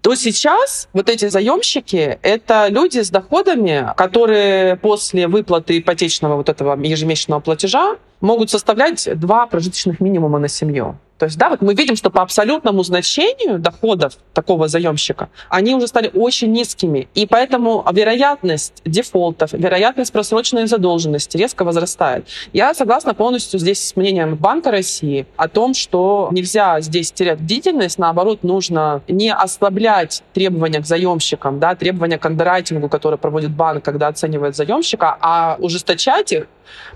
то 0.01 0.15
сейчас 0.15 0.87
вот 0.93 1.09
эти 1.09 1.29
заемщики— 1.29 2.19
это 2.21 2.67
люди 2.69 2.99
с 2.99 3.09
доходами, 3.09 3.91
которые 3.97 4.75
после 4.75 5.27
выплаты 5.27 5.79
ипотечного 5.79 6.35
вот 6.37 6.49
этого 6.49 6.79
ежемесячного 6.79 7.39
платежа 7.39 7.97
могут 8.21 8.49
составлять 8.49 9.07
два 9.19 9.47
прожиточных 9.47 9.99
минимума 9.99 10.39
на 10.39 10.47
семью. 10.47 10.97
То 11.17 11.25
есть, 11.27 11.37
да, 11.37 11.49
вот 11.49 11.61
мы 11.61 11.73
видим, 11.73 11.95
что 11.95 12.09
по 12.09 12.21
абсолютному 12.21 12.83
значению 12.83 13.57
доходов 13.57 14.17
такого 14.33 14.67
заемщика, 14.67 15.29
они 15.47 15.73
уже 15.73 15.87
стали 15.87 16.11
очень 16.13 16.51
низкими. 16.51 17.07
И 17.15 17.25
поэтому 17.25 17.85
вероятность 17.91 18.81
дефолтов, 18.83 19.53
вероятность 19.53 20.11
просроченной 20.11 20.67
задолженности 20.67 21.37
резко 21.37 21.63
возрастает. 21.63 22.27
Я 22.51 22.73
согласна 22.73 23.13
полностью 23.13 23.59
здесь 23.59 23.87
с 23.87 23.95
мнением 23.95 24.35
Банка 24.35 24.71
России 24.71 25.25
о 25.37 25.47
том, 25.47 25.73
что 25.73 26.27
нельзя 26.31 26.81
здесь 26.81 27.13
терять 27.13 27.39
бдительность, 27.39 27.97
наоборот, 27.97 28.43
нужно 28.43 29.01
не 29.07 29.33
ослаблять 29.33 30.21
требования 30.33 30.81
к 30.81 30.85
заемщикам, 30.85 31.59
да, 31.59 31.75
требования 31.75 32.17
к 32.17 32.25
андеррайтингу, 32.25 32.89
которые 32.89 33.17
проводит 33.17 33.51
банк, 33.51 33.85
когда 33.85 34.07
оценивает 34.07 34.57
заемщика, 34.57 35.17
а 35.21 35.55
ужесточать 35.59 36.33
их, 36.33 36.47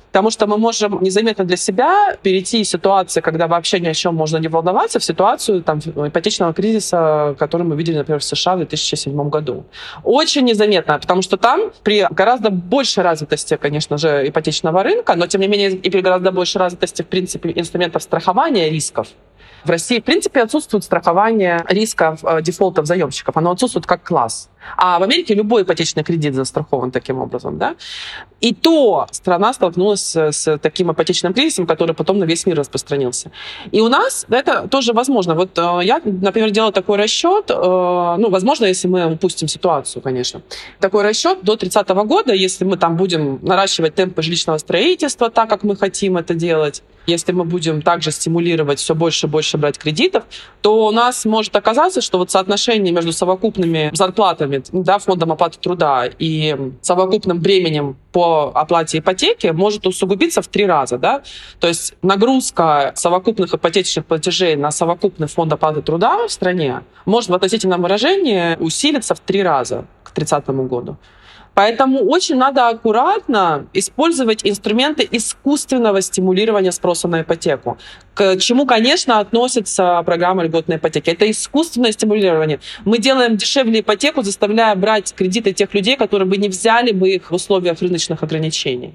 Потому 0.07 0.31
что 0.31 0.47
мы 0.47 0.57
можем 0.57 1.01
незаметно 1.03 1.45
для 1.45 1.57
себя 1.57 2.15
перейти 2.23 2.61
из 2.61 2.69
ситуации, 2.69 3.21
когда 3.21 3.47
вообще 3.47 3.79
ни 3.79 3.87
о 3.87 3.93
чем 3.93 4.15
можно 4.15 4.37
не 4.37 4.47
волноваться, 4.47 4.99
в 4.99 5.03
ситуацию 5.03 5.61
там, 5.61 5.79
ипотечного 5.79 6.53
кризиса, 6.53 7.35
который 7.37 7.63
мы 7.63 7.75
видели, 7.75 7.97
например, 7.97 8.19
в 8.19 8.23
США 8.23 8.55
в 8.55 8.57
2007 8.57 9.29
году. 9.29 9.65
Очень 10.03 10.45
незаметно, 10.45 10.97
потому 10.99 11.21
что 11.21 11.37
там 11.37 11.71
при 11.83 12.07
гораздо 12.09 12.49
большей 12.49 13.03
развитости, 13.03 13.57
конечно 13.57 13.97
же, 13.97 14.27
ипотечного 14.27 14.83
рынка, 14.83 15.15
но 15.15 15.27
тем 15.27 15.41
не 15.41 15.47
менее 15.47 15.71
и 15.71 15.89
при 15.89 16.01
гораздо 16.01 16.31
большей 16.31 16.59
развитости, 16.59 17.03
в 17.03 17.07
принципе, 17.07 17.53
инструментов 17.55 18.01
страхования 18.03 18.69
рисков, 18.69 19.07
в 19.63 19.69
России, 19.69 19.99
в 19.99 20.03
принципе, 20.03 20.41
отсутствует 20.41 20.83
страхование 20.83 21.63
рисков 21.67 22.23
э, 22.23 22.41
дефолтов 22.41 22.85
заемщиков. 22.85 23.37
Оно 23.37 23.51
отсутствует 23.51 23.85
как 23.85 24.03
класс. 24.03 24.49
А 24.77 24.99
в 24.99 25.03
Америке 25.03 25.33
любой 25.33 25.63
ипотечный 25.63 26.03
кредит 26.03 26.35
застрахован 26.35 26.91
таким 26.91 27.19
образом. 27.19 27.57
Да? 27.57 27.75
И 28.41 28.53
то 28.53 29.07
страна 29.11 29.53
столкнулась 29.53 30.15
с 30.15 30.57
таким 30.57 30.91
ипотечным 30.91 31.33
кризисом, 31.33 31.65
который 31.65 31.95
потом 31.95 32.19
на 32.19 32.25
весь 32.25 32.45
мир 32.45 32.57
распространился. 32.57 33.31
И 33.71 33.81
у 33.81 33.87
нас 33.87 34.25
это 34.29 34.67
тоже 34.67 34.93
возможно. 34.93 35.35
Вот 35.35 35.57
э, 35.57 35.79
я, 35.83 36.01
например, 36.03 36.51
делала 36.51 36.71
такой 36.71 36.97
расчет, 36.97 37.49
э, 37.49 37.53
ну, 37.53 38.29
возможно, 38.29 38.65
если 38.65 38.87
мы 38.87 39.11
упустим 39.13 39.47
ситуацию, 39.47 40.01
конечно. 40.01 40.41
Такой 40.79 41.03
расчет 41.03 41.39
до 41.43 41.55
30 41.55 41.89
года, 41.89 42.33
если 42.33 42.65
мы 42.65 42.77
там 42.77 42.97
будем 42.97 43.39
наращивать 43.41 43.95
темпы 43.95 44.21
жилищного 44.21 44.57
строительства 44.57 45.29
так, 45.29 45.49
как 45.49 45.63
мы 45.63 45.75
хотим 45.75 46.17
это 46.17 46.33
делать, 46.33 46.83
если 47.07 47.31
мы 47.31 47.43
будем 47.43 47.81
также 47.81 48.11
стимулировать 48.11 48.79
все 48.79 48.95
больше 48.95 49.27
и 49.27 49.29
больше 49.29 49.57
брать 49.57 49.77
кредитов, 49.77 50.23
то 50.61 50.87
у 50.87 50.91
нас 50.91 51.25
может 51.25 51.55
оказаться, 51.55 52.01
что 52.01 52.17
вот 52.17 52.31
соотношение 52.31 52.93
между 52.93 53.11
совокупными 53.11 53.89
зарплатами, 53.93 54.63
да, 54.71 54.99
фондом 54.99 55.31
оплаты 55.31 55.59
труда 55.59 56.05
и 56.19 56.55
совокупным 56.81 57.39
бременем 57.39 57.97
по 58.11 58.51
оплате 58.53 58.99
ипотеки 58.99 59.47
может 59.47 59.85
усугубиться 59.85 60.41
в 60.41 60.47
три 60.47 60.65
раза. 60.65 60.97
Да? 60.97 61.23
То 61.59 61.67
есть 61.67 61.93
нагрузка 62.01 62.91
совокупных 62.95 63.53
ипотечных 63.53 64.05
платежей 64.05 64.55
на 64.55 64.71
совокупный 64.71 65.27
фонд 65.27 65.53
оплаты 65.53 65.81
труда 65.81 66.27
в 66.27 66.31
стране 66.31 66.81
может 67.05 67.29
в 67.29 67.33
относительном 67.33 67.81
выражении 67.81 68.55
усилиться 68.57 69.15
в 69.15 69.19
три 69.19 69.43
раза 69.43 69.85
к 70.03 70.11
30 70.11 70.47
году. 70.47 70.97
Поэтому 71.59 72.05
очень 72.05 72.37
надо 72.37 72.69
аккуратно 72.69 73.67
использовать 73.73 74.47
инструменты 74.47 75.05
искусственного 75.11 76.01
стимулирования 76.01 76.71
спроса 76.71 77.09
на 77.09 77.23
ипотеку. 77.23 77.77
К 78.13 78.37
чему, 78.37 78.65
конечно, 78.65 79.19
относится 79.19 80.01
программа 80.05 80.45
льготной 80.45 80.77
ипотеки. 80.77 81.09
Это 81.09 81.29
искусственное 81.29 81.91
стимулирование. 81.91 82.61
Мы 82.85 82.97
делаем 82.97 83.35
дешевле 83.35 83.81
ипотеку, 83.81 84.21
заставляя 84.21 84.73
брать 84.75 85.13
кредиты 85.13 85.51
тех 85.51 85.73
людей, 85.73 85.97
которые 85.97 86.29
бы 86.29 86.37
не 86.37 86.47
взяли 86.47 86.93
бы 86.93 87.09
их 87.09 87.29
в 87.29 87.33
условиях 87.33 87.81
рыночных 87.81 88.23
ограничений. 88.23 88.93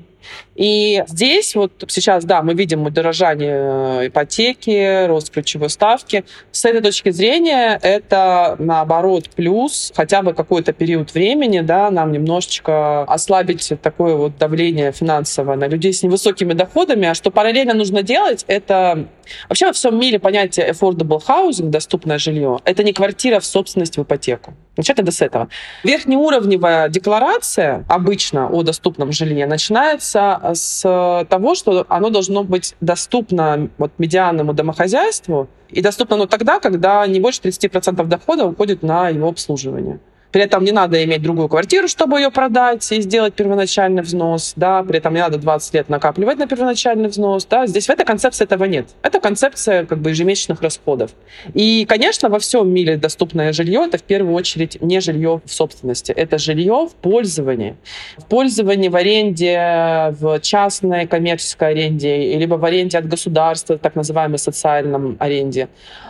И 0.55 1.03
здесь 1.09 1.55
вот 1.55 1.73
сейчас, 1.89 2.25
да, 2.25 2.43
мы 2.43 2.55
видим 2.55 2.87
удорожание 2.87 4.09
ипотеки, 4.09 5.07
рост 5.07 5.31
ключевой 5.31 5.71
ставки. 5.71 6.25
С 6.53 6.65
этой 6.65 6.81
точки 6.81 7.11
зрения 7.11 7.79
это, 7.83 8.57
наоборот, 8.59 9.31
плюс 9.35 9.93
хотя 9.97 10.23
бы 10.23 10.33
какой-то 10.35 10.73
период 10.73 11.13
времени, 11.15 11.61
да, 11.61 11.91
нам 11.91 12.13
немножечко 12.13 13.03
ослабить 13.03 13.73
такое 13.83 14.15
вот 14.15 14.39
давление 14.39 14.93
финансовое 14.93 15.57
на 15.57 15.67
людей 15.67 15.93
с 15.93 16.03
невысокими 16.03 16.53
доходами. 16.53 17.09
А 17.09 17.15
что 17.15 17.31
параллельно 17.31 17.75
нужно 17.75 18.03
делать, 18.03 18.45
это 18.47 19.09
вообще 19.49 19.67
во 19.67 19.73
всем 19.73 19.99
мире 19.99 20.19
понятие 20.19 20.71
affordable 20.71 21.21
housing, 21.27 21.69
доступное 21.69 22.19
жилье, 22.19 22.61
это 22.65 22.83
не 22.83 22.93
квартира 22.93 23.41
в 23.41 23.47
собственность 23.47 23.97
в 23.97 24.03
ипотеку. 24.03 24.55
Начать 24.77 24.99
надо 24.99 25.13
с 25.13 25.21
этого. 25.23 25.49
Верхнеуровневая 25.85 26.89
декларация 26.89 27.85
обычно 27.89 28.49
о 28.49 28.63
доступном 28.63 29.13
жилье 29.13 29.47
начинается 29.47 30.14
с 30.55 31.27
того, 31.29 31.55
что 31.55 31.87
оно 31.89 32.11
должно 32.11 32.45
быть 32.45 32.75
доступно 32.81 33.69
вот, 33.79 33.93
медианному 33.99 34.53
домохозяйству, 34.53 35.49
и 35.69 35.83
доступно 35.83 36.17
оно 36.17 36.27
тогда, 36.27 36.61
когда 36.61 37.07
не 37.07 37.21
больше 37.21 37.41
30% 37.43 38.05
дохода 38.07 38.47
уходит 38.47 38.83
на 38.83 39.09
его 39.09 39.29
обслуживание. 39.29 40.01
При 40.35 40.43
этом 40.43 40.65
не 40.65 40.73
надо 40.73 41.03
иметь 41.05 41.23
другую 41.23 41.49
квартиру, 41.49 41.87
чтобы 41.87 42.19
ее 42.19 42.29
продать 42.33 42.91
и 42.91 43.01
сделать 43.01 43.35
первоначальный 43.35 44.03
взнос. 44.03 44.55
Да? 44.57 44.83
При 44.83 44.99
этом 44.99 45.15
не 45.15 45.21
надо 45.21 45.39
20 45.39 45.75
лет 45.75 45.89
накапливать 45.89 46.39
на 46.39 46.49
первоначальный 46.49 47.09
взнос. 47.09 47.47
Да? 47.47 47.69
Здесь 47.69 47.87
в 47.87 47.91
этой 47.91 48.05
концепции 48.05 48.43
этого 48.43 48.65
нет. 48.65 48.89
Это 49.03 49.21
концепция 49.21 49.87
как 49.87 49.99
бы 49.99 50.11
ежемесячных 50.11 50.61
расходов. 50.61 51.13
И, 51.55 51.87
конечно, 51.89 52.31
во 52.31 52.41
всем 52.41 52.69
мире 52.69 52.97
доступное 52.97 53.53
жилье— 53.53 53.85
это 53.87 53.97
в 53.97 54.03
первую 54.03 54.35
очередь 54.35 54.83
не 54.83 54.99
жилье 54.99 55.41
в 55.45 55.53
собственности. 55.53 56.11
Это 56.11 56.37
жилье 56.39 56.89
в 56.91 56.97
пользовании. 56.97 57.77
В 58.19 58.25
пользовании, 58.25 58.89
в 58.89 58.97
аренде, 58.97 60.17
в 60.19 60.41
частной 60.41 61.07
коммерческой 61.07 61.69
аренде, 61.71 62.37
либо 62.37 62.57
в 62.57 62.65
аренде 62.65 62.99
от 62.99 63.07
государства, 63.07 63.79
так 63.79 63.95
называемой 63.95 64.41
социальном 64.41 65.17
аренде. 65.21 65.69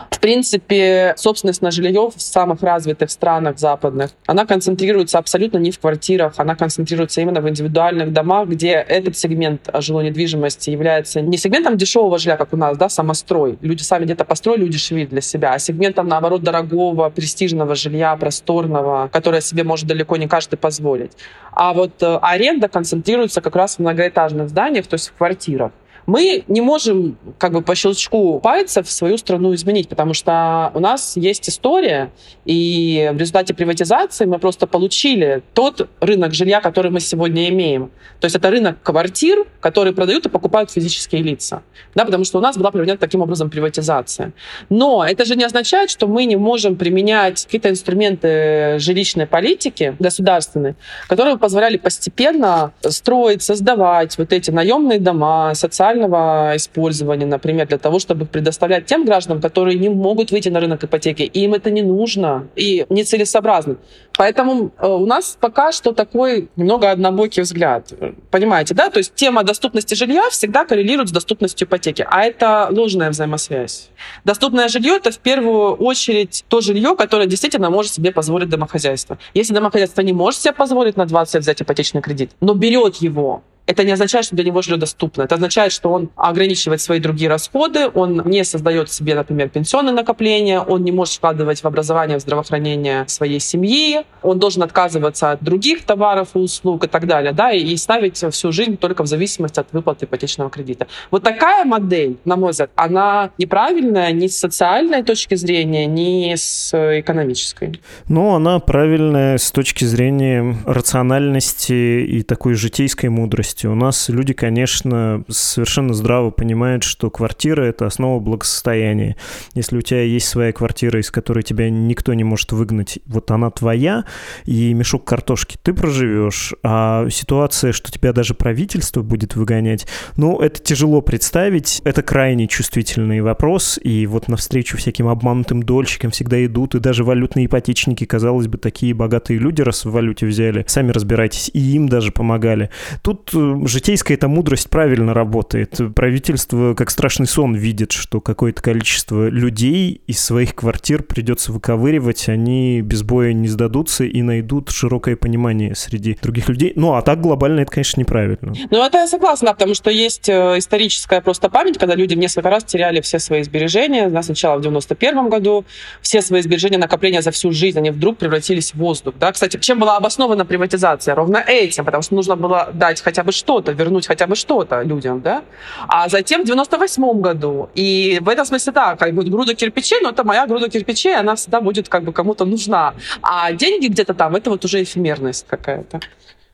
В 0.09 0.19
принципе, 0.19 1.13
собственность 1.17 1.61
на 1.61 1.71
жилье 1.71 2.09
в 2.15 2.21
самых 2.21 2.61
развитых 2.61 3.11
странах 3.11 3.59
западных 3.59 4.11
она 4.25 4.45
концентрируется 4.45 5.19
абсолютно 5.19 5.57
не 5.57 5.71
в 5.71 5.79
квартирах, 5.79 6.33
она 6.37 6.55
концентрируется 6.55 7.21
именно 7.21 7.41
в 7.41 7.49
индивидуальных 7.49 8.11
домах, 8.11 8.47
где 8.47 8.71
этот 8.71 9.17
сегмент 9.17 9.69
жилой 9.79 10.05
недвижимости 10.05 10.69
является 10.69 11.21
не 11.21 11.37
сегментом 11.37 11.77
дешевого 11.77 12.17
жилья, 12.17 12.37
как 12.37 12.53
у 12.53 12.57
нас, 12.57 12.77
да, 12.77 12.89
самострой. 12.89 13.57
Люди 13.61 13.83
сами 13.83 14.05
где-то 14.05 14.25
построили, 14.25 14.63
удешевили 14.63 15.05
для 15.05 15.21
себя, 15.21 15.53
а 15.53 15.59
сегментом, 15.59 16.07
наоборот, 16.07 16.43
дорогого, 16.43 17.09
престижного 17.09 17.75
жилья, 17.75 18.15
просторного, 18.15 19.09
которое 19.11 19.41
себе 19.41 19.63
может 19.63 19.87
далеко 19.87 20.17
не 20.17 20.27
каждый 20.27 20.57
позволить. 20.57 21.11
А 21.51 21.73
вот 21.73 22.01
э, 22.01 22.19
аренда 22.21 22.67
концентрируется 22.67 23.41
как 23.41 23.55
раз 23.55 23.75
в 23.75 23.79
многоэтажных 23.79 24.49
зданиях, 24.49 24.87
то 24.87 24.95
есть 24.95 25.09
в 25.09 25.13
квартирах 25.13 25.71
мы 26.05 26.43
не 26.47 26.61
можем 26.61 27.17
как 27.37 27.53
бы 27.53 27.61
по 27.61 27.75
щелчку 27.75 28.39
пальцев 28.39 28.89
свою 28.89 29.17
страну 29.17 29.53
изменить, 29.53 29.89
потому 29.89 30.13
что 30.13 30.71
у 30.73 30.79
нас 30.79 31.17
есть 31.17 31.49
история, 31.49 32.11
и 32.45 33.11
в 33.13 33.17
результате 33.17 33.53
приватизации 33.53 34.25
мы 34.25 34.39
просто 34.39 34.67
получили 34.67 35.41
тот 35.53 35.89
рынок 35.99 36.33
жилья, 36.33 36.61
который 36.61 36.91
мы 36.91 36.99
сегодня 36.99 37.49
имеем. 37.49 37.91
То 38.19 38.25
есть 38.25 38.35
это 38.35 38.49
рынок 38.49 38.77
квартир, 38.83 39.45
которые 39.59 39.93
продают 39.93 40.25
и 40.25 40.29
покупают 40.29 40.71
физические 40.71 41.21
лица. 41.21 41.63
Да, 41.95 42.05
потому 42.05 42.23
что 42.23 42.37
у 42.37 42.41
нас 42.41 42.57
была 42.57 42.71
проведена 42.71 42.97
таким 42.97 43.21
образом 43.21 43.49
приватизация. 43.49 44.33
Но 44.69 45.05
это 45.05 45.25
же 45.25 45.35
не 45.35 45.43
означает, 45.43 45.89
что 45.89 46.07
мы 46.07 46.25
не 46.25 46.35
можем 46.35 46.75
применять 46.75 47.43
какие-то 47.45 47.69
инструменты 47.69 48.77
жилищной 48.79 49.25
политики 49.27 49.95
государственной, 49.99 50.75
которые 51.07 51.37
позволяли 51.37 51.77
постепенно 51.77 52.73
строить, 52.81 53.41
создавать 53.41 54.17
вот 54.17 54.33
эти 54.33 54.51
наемные 54.51 54.99
дома, 54.99 55.53
социальные 55.55 55.94
индивидуального 55.95 56.55
использования, 56.55 57.25
например, 57.25 57.67
для 57.67 57.77
того, 57.77 57.99
чтобы 57.99 58.25
предоставлять 58.25 58.85
тем 58.85 59.05
гражданам, 59.05 59.41
которые 59.41 59.77
не 59.77 59.89
могут 59.89 60.31
выйти 60.31 60.49
на 60.49 60.59
рынок 60.59 60.83
ипотеки. 60.83 61.23
Им 61.23 61.53
это 61.53 61.71
не 61.71 61.81
нужно 61.81 62.47
и 62.55 62.85
нецелесообразно. 62.89 63.77
Поэтому 64.17 64.71
э, 64.77 64.87
у 64.87 65.05
нас 65.05 65.37
пока 65.39 65.71
что 65.71 65.91
такой 65.91 66.49
немного 66.55 66.91
однобокий 66.91 67.43
взгляд. 67.43 67.93
Понимаете, 68.31 68.73
да? 68.73 68.89
То 68.89 68.99
есть 68.99 69.15
тема 69.15 69.43
доступности 69.43 69.95
жилья 69.95 70.29
всегда 70.29 70.65
коррелирует 70.65 71.09
с 71.09 71.11
доступностью 71.11 71.67
ипотеки. 71.67 72.05
А 72.09 72.23
это 72.23 72.67
ложная 72.71 73.09
взаимосвязь. 73.09 73.89
Доступное 74.23 74.67
жилье— 74.67 74.95
это 74.97 75.11
в 75.11 75.19
первую 75.19 75.75
очередь 75.75 76.45
то 76.47 76.61
жилье, 76.61 76.95
которое 76.95 77.27
действительно 77.27 77.69
может 77.69 77.93
себе 77.93 78.11
позволить 78.11 78.49
домохозяйство. 78.49 79.17
Если 79.33 79.53
домохозяйство 79.53 80.01
не 80.01 80.13
может 80.13 80.41
себе 80.41 80.53
позволить 80.53 80.97
на 80.97 81.05
20 81.05 81.35
лет 81.35 81.43
взять 81.43 81.61
ипотечный 81.61 82.01
кредит, 82.01 82.31
но 82.41 82.53
берет 82.53 82.95
его 82.97 83.43
это 83.67 83.83
не 83.83 83.91
означает, 83.91 84.25
что 84.25 84.35
для 84.35 84.45
него 84.45 84.61
жилье 84.61 84.77
доступно. 84.77 85.23
Это 85.23 85.35
означает, 85.35 85.71
что 85.71 85.91
он 85.91 86.09
ограничивает 86.15 86.81
свои 86.81 86.99
другие 86.99 87.29
расходы, 87.29 87.89
он 87.93 88.21
не 88.25 88.43
создает 88.43 88.91
себе, 88.91 89.15
например, 89.15 89.49
пенсионные 89.49 89.93
накопления, 89.93 90.59
он 90.59 90.83
не 90.83 90.91
может 90.91 91.15
вкладывать 91.15 91.61
в 91.61 91.65
образование, 91.65 92.17
в 92.17 92.21
здравоохранение 92.21 93.05
своей 93.07 93.39
семьи, 93.39 94.01
он 94.21 94.39
должен 94.39 94.63
отказываться 94.63 95.31
от 95.31 95.43
других 95.43 95.83
товаров 95.83 96.29
и 96.35 96.39
услуг 96.39 96.83
и 96.85 96.87
так 96.87 97.07
далее, 97.07 97.31
да, 97.31 97.51
и 97.51 97.75
ставить 97.77 98.23
всю 98.31 98.51
жизнь 98.51 98.77
только 98.77 99.03
в 99.03 99.07
зависимости 99.07 99.59
от 99.59 99.67
выплаты 99.71 100.05
ипотечного 100.05 100.49
кредита. 100.49 100.87
Вот 101.11 101.23
такая 101.23 101.65
модель, 101.65 102.17
на 102.25 102.35
мой 102.35 102.51
взгляд, 102.51 102.69
она 102.75 103.31
неправильная 103.37 104.11
ни 104.11 104.27
с 104.27 104.37
социальной 104.37 105.03
точки 105.03 105.35
зрения, 105.35 105.85
ни 105.85 106.33
с 106.35 106.71
экономической. 106.99 107.79
Ну, 108.07 108.35
она 108.35 108.59
правильная 108.59 109.37
с 109.37 109.51
точки 109.51 109.85
зрения 109.85 110.55
рациональности 110.65 112.05
и 112.05 112.21
такой 112.21 112.53
житейской 112.53 113.07
мудрости 113.07 113.54
есть 113.55 113.65
у 113.65 113.73
нас 113.73 114.09
люди, 114.09 114.33
конечно, 114.33 115.23
совершенно 115.29 115.93
здраво 115.93 116.29
понимают, 116.29 116.83
что 116.83 117.09
квартира— 117.09 117.63
это 117.63 117.85
основа 117.85 118.19
благосостояния. 118.19 119.15
Если 119.53 119.77
у 119.77 119.81
тебя 119.81 120.01
есть 120.01 120.27
своя 120.27 120.51
квартира, 120.51 120.99
из 120.99 121.09
которой 121.09 121.41
тебя 121.41 121.69
никто 121.69 122.13
не 122.13 122.23
может 122.23 122.51
выгнать, 122.51 122.99
вот 123.05 123.31
она 123.31 123.49
твоя, 123.51 124.03
и 124.45 124.73
мешок 124.73 125.05
картошки 125.05 125.57
ты 125.61 125.73
проживешь, 125.73 126.53
а 126.63 127.07
ситуация, 127.09 127.71
что 127.71 127.91
тебя 127.91 128.11
даже 128.11 128.33
правительство 128.33 129.01
будет 129.01 129.35
выгонять, 129.35 129.87
ну, 130.17 130.39
это 130.39 130.61
тяжело 130.61 131.01
представить, 131.01 131.81
это 131.85 132.01
крайне 132.01 132.47
чувствительный 132.47 133.21
вопрос, 133.21 133.79
и 133.81 134.05
вот 134.05 134.27
навстречу 134.27 134.77
всяким 134.77 135.07
обманутым 135.07 135.63
дольщикам 135.63 136.11
всегда 136.11 136.43
идут, 136.45 136.75
и 136.75 136.79
даже 136.79 137.03
валютные 137.03 137.45
ипотечники, 137.45 138.05
казалось 138.05 138.47
бы, 138.47 138.57
такие 138.57 138.93
богатые 138.93 139.39
люди, 139.39 139.61
раз 139.61 139.85
в 139.85 139.91
валюте 139.91 140.25
взяли, 140.25 140.65
сами 140.67 140.91
разбирайтесь, 140.91 141.49
и 141.53 141.59
им 141.59 141.87
даже 141.87 142.11
помогали. 142.11 142.69
Тут 143.01 143.31
э, 143.33 143.44
житейская 143.65 144.17
эта 144.17 144.27
мудрость 144.27 144.69
правильно 144.69 145.13
работает. 145.13 145.79
Правительство 145.95 146.73
как 146.73 146.89
страшный 146.89 147.27
сон 147.27 147.55
видит, 147.55 147.91
что 147.91 148.21
какое-то 148.21 148.61
количество 148.61 149.27
людей 149.27 150.01
из 150.07 150.23
своих 150.23 150.55
квартир 150.55 151.03
придется 151.03 151.51
выковыривать, 151.51 152.29
они 152.29 152.81
без 152.81 153.03
боя 153.03 153.33
не 153.33 153.47
сдадутся 153.47 154.03
и 154.03 154.21
найдут 154.21 154.69
широкое 154.69 155.15
понимание 155.15 155.75
среди 155.75 156.17
других 156.21 156.49
людей. 156.49 156.73
Ну, 156.75 156.93
а 156.93 157.01
так 157.01 157.21
глобально 157.21 157.61
это, 157.61 157.71
конечно, 157.71 157.99
неправильно. 157.99 158.53
Ну, 158.69 158.85
это 158.85 158.99
я 158.99 159.07
согласна, 159.07 159.53
потому 159.53 159.73
что 159.73 159.89
есть 159.89 160.29
э, 160.29 160.57
историческая 160.57 161.21
просто 161.21 161.49
память, 161.49 161.77
когда 161.77 161.95
люди 161.95 162.15
в 162.15 162.17
несколько 162.17 162.49
раз 162.49 162.63
теряли 162.63 163.01
все 163.01 163.19
свои 163.19 163.43
сбережения. 163.43 164.09
Да, 164.09 164.23
сначала 164.23 164.57
в 164.57 164.61
91 164.61 165.29
году 165.29 165.65
все 166.01 166.21
свои 166.21 166.41
сбережения, 166.41 166.77
накопления 166.77 167.21
за 167.21 167.31
всю 167.31 167.51
жизнь, 167.51 167.77
они 167.77 167.91
вдруг 167.91 168.17
превратились 168.17 168.73
в 168.73 168.75
воздух. 168.75 169.15
Да? 169.19 169.31
Кстати, 169.31 169.57
чем 169.59 169.79
была 169.79 169.97
обоснована 169.97 170.45
приватизация? 170.45 171.15
Ровно 171.15 171.37
этим, 171.37 171.85
потому 171.85 172.03
что 172.03 172.15
нужно 172.15 172.35
было 172.35 172.69
дать 172.73 173.01
хотя 173.01 173.23
бы 173.23 173.31
что-то, 173.35 173.71
вернуть 173.71 174.07
хотя 174.07 174.27
бы 174.27 174.35
что-то 174.35 174.81
людям, 174.81 175.21
да. 175.21 175.43
А 175.87 176.09
затем 176.09 176.41
в 176.41 176.45
98 176.45 177.21
году, 177.21 177.69
и 177.75 178.19
в 178.21 178.29
этом 178.29 178.45
смысле, 178.45 178.73
да, 178.73 178.95
как 178.95 179.13
бы 179.13 179.23
груда 179.23 179.53
кирпичей, 179.53 179.99
но 180.01 180.09
это 180.09 180.23
моя 180.23 180.47
груда 180.47 180.69
кирпичей, 180.69 181.15
она 181.15 181.35
всегда 181.35 181.61
будет 181.61 181.89
как 181.89 182.03
бы 182.03 182.13
кому-то 182.13 182.45
нужна. 182.45 182.93
А 183.21 183.51
деньги 183.51 183.87
где-то 183.87 184.13
там, 184.13 184.35
это 184.35 184.49
вот 184.49 184.65
уже 184.65 184.81
эфемерность 184.81 185.45
какая-то. 185.47 185.99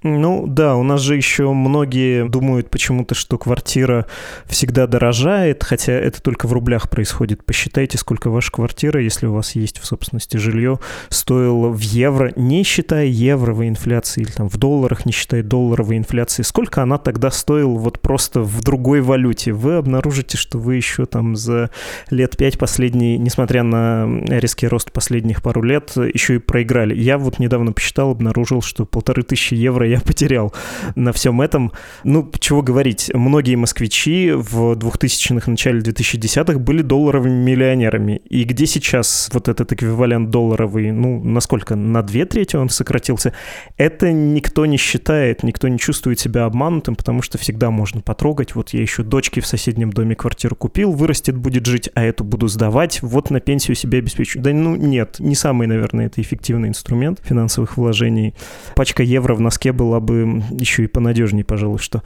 Ну 0.03 0.47
да, 0.47 0.77
у 0.77 0.83
нас 0.83 0.99
же 0.99 1.15
еще 1.15 1.53
многие 1.53 2.27
думают 2.27 2.71
почему-то, 2.71 3.13
что 3.13 3.37
квартира 3.37 4.07
всегда 4.47 4.87
дорожает, 4.87 5.63
хотя 5.63 5.93
это 5.93 6.23
только 6.23 6.47
в 6.47 6.53
рублях 6.53 6.89
происходит. 6.89 7.45
Посчитайте, 7.45 7.99
сколько 7.99 8.31
ваша 8.31 8.51
квартира, 8.51 8.99
если 8.99 9.27
у 9.27 9.33
вас 9.33 9.55
есть 9.55 9.77
в 9.77 9.85
собственности 9.85 10.37
жилье, 10.37 10.79
стоила 11.09 11.67
в 11.69 11.81
евро, 11.81 12.33
не 12.35 12.63
считая 12.63 13.05
евровой 13.05 13.67
инфляции, 13.67 14.21
или 14.21 14.31
там 14.31 14.49
в 14.49 14.57
долларах, 14.57 15.05
не 15.05 15.11
считая 15.11 15.43
долларовой 15.43 15.97
инфляции. 15.97 16.41
Сколько 16.41 16.81
она 16.81 16.97
тогда 16.97 17.29
стоила 17.29 17.77
вот 17.77 17.99
просто 17.99 18.41
в 18.41 18.61
другой 18.63 19.01
валюте? 19.01 19.53
Вы 19.53 19.75
обнаружите, 19.75 20.35
что 20.35 20.57
вы 20.57 20.77
еще 20.77 21.05
там 21.05 21.35
за 21.35 21.69
лет 22.09 22.37
пять 22.37 22.57
последние, 22.57 23.19
несмотря 23.19 23.61
на 23.61 24.09
резкий 24.29 24.65
рост 24.65 24.91
последних 24.91 25.43
пару 25.43 25.61
лет, 25.61 25.95
еще 25.95 26.37
и 26.37 26.39
проиграли. 26.39 26.95
Я 26.95 27.19
вот 27.19 27.37
недавно 27.37 27.71
посчитал, 27.71 28.09
обнаружил, 28.09 28.63
что 28.63 28.85
полторы 28.85 29.21
тысячи 29.21 29.53
евро 29.53 29.90
я 29.91 29.99
потерял 29.99 30.53
на 30.95 31.11
всем 31.13 31.41
этом. 31.41 31.71
Ну, 32.03 32.29
чего 32.39 32.61
говорить, 32.61 33.11
многие 33.13 33.55
москвичи 33.55 34.31
в 34.31 34.73
2000-х, 34.73 35.49
начале 35.49 35.81
2010-х 35.81 36.59
были 36.59 36.81
долларовыми 36.81 37.43
миллионерами. 37.43 38.21
И 38.29 38.43
где 38.43 38.65
сейчас 38.65 39.29
вот 39.33 39.47
этот 39.47 39.71
эквивалент 39.73 40.29
долларовый, 40.29 40.91
ну, 40.91 41.23
насколько, 41.23 41.75
на 41.75 42.01
две 42.01 42.25
трети 42.25 42.55
он 42.55 42.69
сократился? 42.69 43.33
Это 43.77 44.11
никто 44.11 44.65
не 44.65 44.77
считает, 44.77 45.43
никто 45.43 45.67
не 45.67 45.77
чувствует 45.77 46.19
себя 46.19 46.45
обманутым, 46.45 46.95
потому 46.95 47.21
что 47.21 47.37
всегда 47.37 47.71
можно 47.71 48.01
потрогать. 48.01 48.55
Вот 48.55 48.69
я 48.69 48.81
еще 48.81 49.03
дочке 49.03 49.41
в 49.41 49.47
соседнем 49.47 49.91
доме 49.91 50.15
квартиру 50.15 50.55
купил, 50.55 50.91
вырастет, 50.91 51.35
будет 51.35 51.65
жить, 51.65 51.89
а 51.93 52.03
эту 52.03 52.23
буду 52.23 52.47
сдавать, 52.47 53.01
вот 53.01 53.29
на 53.29 53.39
пенсию 53.39 53.75
себе 53.75 53.99
обеспечу. 53.99 54.39
Да 54.39 54.51
ну 54.51 54.75
нет, 54.75 55.17
не 55.19 55.35
самый, 55.35 55.67
наверное, 55.67 56.07
это 56.07 56.21
эффективный 56.21 56.69
инструмент 56.69 57.19
финансовых 57.23 57.77
вложений. 57.77 58.33
Пачка 58.75 59.03
евро 59.03 59.35
в 59.35 59.41
носке 59.41 59.73
была 59.81 59.99
бы 59.99 60.43
еще 60.51 60.83
и 60.83 60.87
понадежнее, 60.87 61.43
пожалуй, 61.43 61.79
что. 61.79 62.03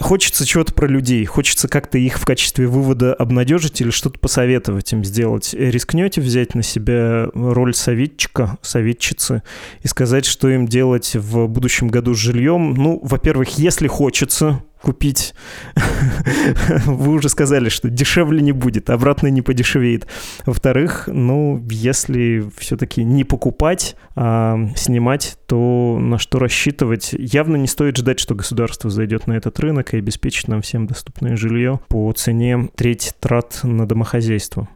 Хочется 0.00 0.44
чего-то 0.44 0.74
про 0.74 0.88
людей, 0.88 1.24
хочется 1.24 1.68
как-то 1.68 1.96
их 1.96 2.18
в 2.18 2.24
качестве 2.24 2.66
вывода 2.66 3.14
обнадежить 3.14 3.80
или 3.80 3.90
что-то 3.90 4.18
посоветовать 4.18 4.92
им 4.92 5.04
сделать. 5.04 5.54
Рискнете 5.54 6.20
взять 6.20 6.56
на 6.56 6.64
себя 6.64 7.28
роль 7.32 7.72
советчика, 7.72 8.58
советчицы 8.62 9.44
и 9.82 9.86
сказать, 9.86 10.24
что 10.24 10.48
им 10.48 10.66
делать 10.66 11.14
в 11.14 11.46
будущем 11.46 11.86
году 11.86 12.14
с 12.14 12.18
жильем? 12.18 12.74
Ну, 12.74 12.98
во-первых, 13.04 13.58
если 13.58 13.86
хочется, 13.86 14.64
купить. 14.82 15.34
Вы 16.86 17.12
уже 17.14 17.28
сказали, 17.28 17.68
что 17.68 17.88
дешевле 17.88 18.40
не 18.40 18.52
будет, 18.52 18.90
обратно 18.90 19.28
не 19.28 19.42
подешевеет. 19.42 20.06
Во-вторых, 20.44 21.08
ну, 21.10 21.64
если 21.70 22.44
все-таки 22.58 23.02
не 23.02 23.24
покупать, 23.24 23.96
а 24.16 24.58
снимать, 24.76 25.38
то 25.46 25.98
на 26.00 26.18
что 26.18 26.38
рассчитывать? 26.38 27.14
Явно 27.18 27.56
не 27.56 27.66
стоит 27.66 27.96
ждать, 27.96 28.20
что 28.20 28.34
государство 28.34 28.90
зайдет 28.90 29.26
на 29.26 29.32
этот 29.32 29.58
рынок 29.60 29.94
и 29.94 29.98
обеспечит 29.98 30.48
нам 30.48 30.62
всем 30.62 30.86
доступное 30.86 31.36
жилье 31.36 31.80
по 31.88 32.12
цене 32.12 32.68
треть 32.76 33.14
трат 33.20 33.60
на 33.62 33.86
домохозяйство. 33.86 34.68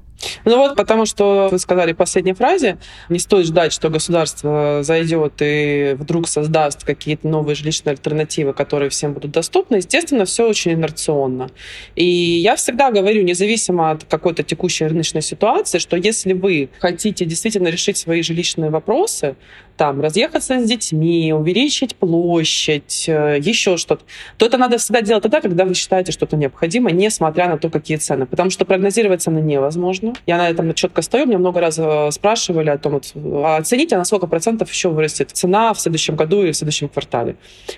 Ну 0.44 0.56
вот, 0.56 0.76
потому 0.76 1.06
что 1.06 1.48
вы 1.50 1.58
сказали 1.58 1.92
в 1.92 1.96
последней 1.96 2.32
фразе, 2.32 2.78
не 3.08 3.18
стоит 3.18 3.46
ждать, 3.46 3.72
что 3.72 3.88
государство 3.90 4.80
зайдет 4.82 5.34
и 5.40 5.96
вдруг 5.98 6.28
создаст 6.28 6.84
какие-то 6.84 7.28
новые 7.28 7.54
жилищные 7.54 7.92
альтернативы, 7.92 8.52
которые 8.52 8.90
всем 8.90 9.12
будут 9.12 9.30
доступны. 9.30 9.76
Естественно, 9.76 10.24
все 10.24 10.48
очень 10.48 10.72
инерционно. 10.72 11.50
И 11.94 12.04
я 12.04 12.56
всегда 12.56 12.90
говорю, 12.90 13.22
независимо 13.22 13.90
от 13.92 14.04
какой-то 14.04 14.42
текущей 14.42 14.86
рыночной 14.86 15.22
ситуации, 15.22 15.78
что 15.78 15.96
если 15.96 16.32
вы 16.32 16.70
хотите 16.80 17.24
действительно 17.24 17.68
решить 17.68 17.96
свои 17.96 18.22
жилищные 18.22 18.70
вопросы, 18.70 19.36
там, 19.78 20.00
разъехаться 20.00 20.60
с 20.60 20.64
детьми, 20.64 21.32
увеличить 21.32 21.94
площадь, 21.94 23.04
э, 23.08 23.38
еще 23.40 23.76
что-то, 23.76 24.04
то 24.36 24.44
это 24.44 24.58
надо 24.58 24.76
всегда 24.76 25.00
делать 25.00 25.22
тогда, 25.22 25.40
когда 25.40 25.64
вы 25.64 25.74
считаете 25.74 26.12
что-то 26.12 26.36
необходимо, 26.36 26.90
несмотря 26.90 27.48
на 27.48 27.58
то, 27.58 27.70
какие 27.70 27.96
цены. 27.96 28.26
Потому 28.26 28.50
что 28.50 28.64
прогнозировать 28.64 29.22
цены 29.22 29.38
невозможно. 29.38 30.07
Я 30.26 30.38
на 30.38 30.48
этом 30.48 30.74
четко 30.74 31.02
стою. 31.02 31.26
Меня 31.26 31.38
много 31.38 31.60
раз 31.60 31.78
э, 31.78 32.10
спрашивали 32.10 32.70
о 32.70 32.78
том, 32.78 32.92
вот, 32.94 33.12
а 33.14 33.56
оцените, 33.56 33.96
на 33.96 34.04
сколько 34.04 34.26
процентов 34.26 34.70
еще 34.70 34.88
вырастет 34.88 35.30
цена 35.30 35.72
в 35.74 35.80
следующем 35.80 36.16
году 36.16 36.42
и 36.42 36.52
в 36.52 36.56
следующем 36.56 36.88
квартале. 36.88 37.36